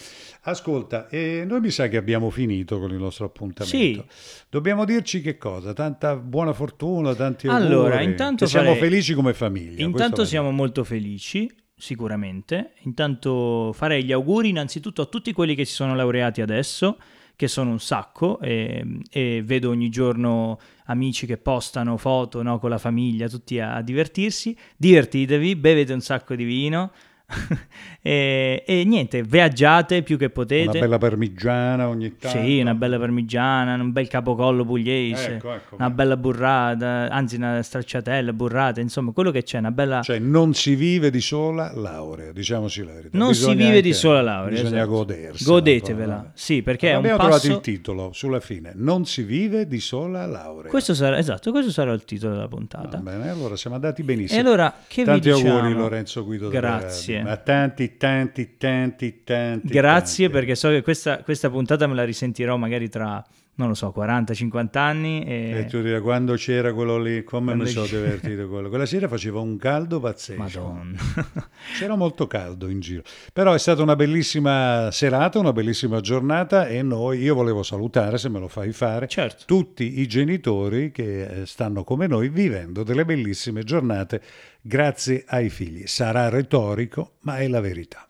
Ascolta, 0.43 1.09
eh, 1.09 1.45
noi 1.47 1.61
mi 1.61 1.71
sa 1.71 1.89
che 1.89 1.97
abbiamo 1.97 2.31
finito 2.31 2.79
con 2.79 2.91
il 2.91 2.99
nostro 2.99 3.27
appuntamento. 3.27 3.77
Sì. 3.77 4.03
Dobbiamo 4.49 4.85
dirci 4.85 5.21
che 5.21 5.37
cosa? 5.37 5.73
Tanta 5.73 6.17
buona 6.17 6.53
fortuna, 6.53 7.15
tanti 7.15 7.47
auguri. 7.47 7.67
Allora, 7.67 8.01
intanto 8.01 8.47
siamo 8.47 8.75
farei... 8.75 8.81
felici 8.81 9.15
come 9.15 9.35
famiglia. 9.35 9.85
Intanto 9.85 10.25
siamo 10.25 10.51
molto 10.51 10.85
felici, 10.85 11.51
sicuramente. 11.77 12.73
Intanto 12.83 13.73
farei 13.73 14.05
gli 14.05 14.13
auguri 14.13 14.51
innanzitutto 14.51 15.03
a 15.03 15.07
tutti 15.07 15.33
quelli 15.33 15.55
che 15.55 15.65
si 15.65 15.75
sono 15.75 15.95
laureati 15.95 16.41
adesso 16.41 16.99
che 17.41 17.49
sono 17.49 17.71
un 17.71 17.81
sacco 17.81 18.39
e, 18.39 18.85
e, 19.11 19.41
vedo 19.43 19.71
ogni 19.71 19.89
giorno 19.89 20.61
amici 20.85 21.25
che 21.25 21.39
postano 21.39 21.97
foto 21.97 22.43
no, 22.43 22.59
con 22.59 22.69
la 22.69 22.77
famiglia, 22.77 23.31
tutti 23.31 23.59
a, 23.59 23.77
a 23.77 23.81
divertirsi. 23.81 24.55
Divertitevi, 24.77 25.57
bevete 25.57 25.95
un 25.95 26.03
sacco 26.03 26.35
di 26.35 26.45
vino, 26.45 26.93
e, 28.03 28.65
e, 28.67 28.85
niente, 28.85 29.23
viaggiate 29.23 30.03
più 30.03 30.19
che 30.19 30.31
potete. 30.31 30.71
Una 30.71 30.81
bella 30.81 30.99
parmigiana 30.99 31.89
ogni 31.89 32.17
tanto. 32.17 32.39
Sì, 32.39 32.61
una 32.61 32.75
bella 32.75 32.99
parmigiana, 32.99 33.75
un 33.75 33.93
bel 33.93 34.09
capocollo 34.09 34.65
pugliese, 34.65 35.35
ecco, 35.35 35.55
ecco, 35.55 35.77
una 35.77 35.91
bella 35.91 36.17
burrata, 36.17 37.09
anzi 37.11 37.37
una 37.37 37.63
stracciatella, 37.63 38.33
burrata, 38.33 38.81
insomma, 38.81 39.13
quello 39.13 39.31
che 39.31 39.43
c'è, 39.43 39.59
una 39.59 39.71
bella... 39.71 40.03
Cioè 40.03 40.19
non 40.19 40.55
si 40.55 40.75
vive 40.75 41.11
di 41.11 41.21
sola 41.21 41.73
laurea, 41.75 42.33
diciamoci 42.33 42.85
la 42.85 42.93
verità. 42.93 43.17
Non 43.17 43.29
bisogna 43.29 43.51
si 43.53 43.57
vive 43.57 43.69
anche, 43.69 43.83
di 43.83 43.93
sola 43.93 44.23
laurea. 44.23 44.61
Bisogna 44.61 44.77
esatto. 44.77 44.91
godersi. 44.91 45.45
Godetevela, 45.45 46.31
sì, 46.35 46.63
perché 46.63 46.93
Abbiamo 46.93 47.07
è 47.07 47.11
un 47.13 47.31
passo... 47.31 47.47
trovato 47.47 47.59
il 47.59 47.75
titolo 47.75 48.11
sulla 48.13 48.41
fine, 48.41 48.73
non 48.75 49.07
si 49.07 49.23
vive 49.23 49.67
di 49.67 49.81
sola 49.81 50.27
laurea. 50.27 50.71
Questo 50.71 50.95
sarà, 50.95 51.19
esatto, 51.19 51.51
questo 51.53 51.71
sarà 51.71 51.93
il 51.93 52.05
titolo 52.05 52.35
della 52.35 52.49
puntata. 52.49 52.97
Va 52.97 53.11
bene, 53.11 53.31
allora 53.31 53.57
siamo 53.57 53.77
andati 53.77 54.03
benissimo. 54.03 54.39
E 54.39 54.43
allora, 54.43 54.75
che 54.87 55.05
Tanti 55.05 55.29
vi 55.29 55.35
diciamo? 55.35 55.57
auguri 55.57 55.75
Lorenzo 55.75 56.25
Guido. 56.25 56.49
Grazie. 56.49 57.20
Ma 57.23 57.37
tanti, 57.37 57.97
tanti, 57.97 58.57
tanti, 58.57 59.23
tanti. 59.25 59.69
Grazie 59.69 60.27
tanti. 60.27 60.41
perché 60.41 60.55
so 60.55 60.69
che 60.69 60.83
questa, 60.83 61.23
questa, 61.23 61.51
puntata 61.51 61.87
me 61.87 61.95
la 61.95 62.05
risentirò 62.05 62.57
magari 62.57 62.89
tra, 62.89 63.25
non 63.61 63.69
lo 63.69 63.75
so, 63.75 63.93
40-50 63.95 64.79
anni. 64.79 65.23
E... 65.25 65.59
e 65.59 65.65
tu 65.67 65.83
direi, 65.83 66.01
quando 66.01 66.35
c'era 66.35 66.73
quello 66.73 66.99
lì, 66.99 67.23
come 67.23 67.55
Quando 67.55 67.65
mi 67.65 67.71
sono 67.71 67.87
divertito 67.87 68.49
quello. 68.49 68.69
Quella 68.71 68.87
sera 68.87 69.07
faceva 69.07 69.41
un 69.41 69.57
caldo 69.59 70.01
pazzesco. 70.01 70.41
Madonna. 70.41 70.99
C'era 71.79 71.95
molto 71.95 72.27
caldo 72.27 72.69
in 72.69 72.81
giro. 72.81 73.03
Però 73.33 73.53
è 73.53 73.59
stata 73.59 73.83
una 73.83 73.97
bellissima 73.97 74.91
serata, 74.91 75.39
una 75.39 75.53
bellissima 75.53 76.01
giornata 76.01 76.67
e 76.67 76.83
noi, 76.83 77.21
io 77.21 77.35
volevo 77.35 77.63
salutare, 77.63 78.17
se 78.17 78.31
me 78.31 78.39
lo 78.39 78.49
fai 78.49 78.73
fare, 78.73 79.07
certo. 79.07 79.45
tutti 79.47 80.01
i 80.01 80.07
genitori 80.07 80.91
che 80.91 81.43
eh, 81.43 81.47
stanno 81.47 81.85
come 81.85 82.07
noi 82.07 82.31
vivendo 82.31 82.83
delle 82.83 83.05
bellissime 83.05 83.63
giornate 83.63 84.23
grazie 84.63 85.25
ai 85.27 85.51
figli. 85.51 85.87
Sarà 85.87 86.31
retorico, 86.31 87.17
ma 87.21 87.37
è 87.37 87.47
la 87.47 87.61
verità. 87.61 88.09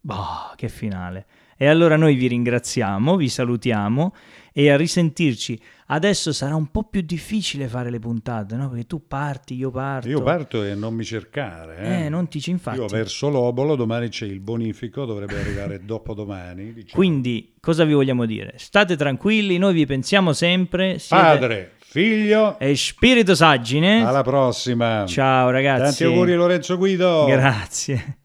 Boh, 0.00 0.52
che 0.54 0.68
finale. 0.68 1.26
E 1.56 1.66
allora 1.66 1.96
noi 1.96 2.14
vi 2.16 2.26
ringraziamo, 2.26 3.16
vi 3.16 3.28
salutiamo 3.28 4.14
e 4.52 4.70
a 4.70 4.76
risentirci. 4.76 5.58
Adesso 5.88 6.32
sarà 6.32 6.54
un 6.54 6.70
po' 6.70 6.84
più 6.84 7.00
difficile 7.02 7.68
fare 7.68 7.90
le 7.90 7.98
puntate, 7.98 8.56
no? 8.56 8.68
Perché 8.68 8.86
tu 8.86 9.06
parti, 9.06 9.54
io 9.54 9.70
parto. 9.70 10.08
Io 10.08 10.20
parto 10.22 10.64
e 10.64 10.74
non 10.74 10.94
mi 10.94 11.04
cercare. 11.04 11.76
Eh, 11.78 12.04
Eh, 12.04 12.08
non 12.08 12.28
ti 12.28 12.40
ci 12.40 12.50
infatti. 12.50 12.78
Io 12.78 12.86
verso 12.86 13.28
l'obolo, 13.30 13.76
domani 13.76 14.08
c'è 14.08 14.26
il 14.26 14.40
bonifico, 14.40 15.04
dovrebbe 15.04 15.38
arrivare 15.38 15.80
dopodomani. 15.84 16.72
Diciamo. 16.72 16.92
Quindi, 16.94 17.54
cosa 17.60 17.84
vi 17.84 17.92
vogliamo 17.92 18.26
dire? 18.26 18.54
State 18.56 18.96
tranquilli, 18.96 19.58
noi 19.58 19.74
vi 19.74 19.86
pensiamo 19.86 20.32
sempre. 20.32 20.98
siete- 20.98 21.22
Padre, 21.22 21.72
figlio, 21.78 22.58
E 22.58 22.74
spirito 22.76 23.34
saggine. 23.34 24.04
alla 24.04 24.22
prossima. 24.22 25.04
Ciao 25.06 25.50
ragazzi. 25.50 25.82
Tanti 25.82 26.04
auguri 26.04 26.34
Lorenzo 26.34 26.76
Guido. 26.76 27.26
Grazie. 27.26 28.16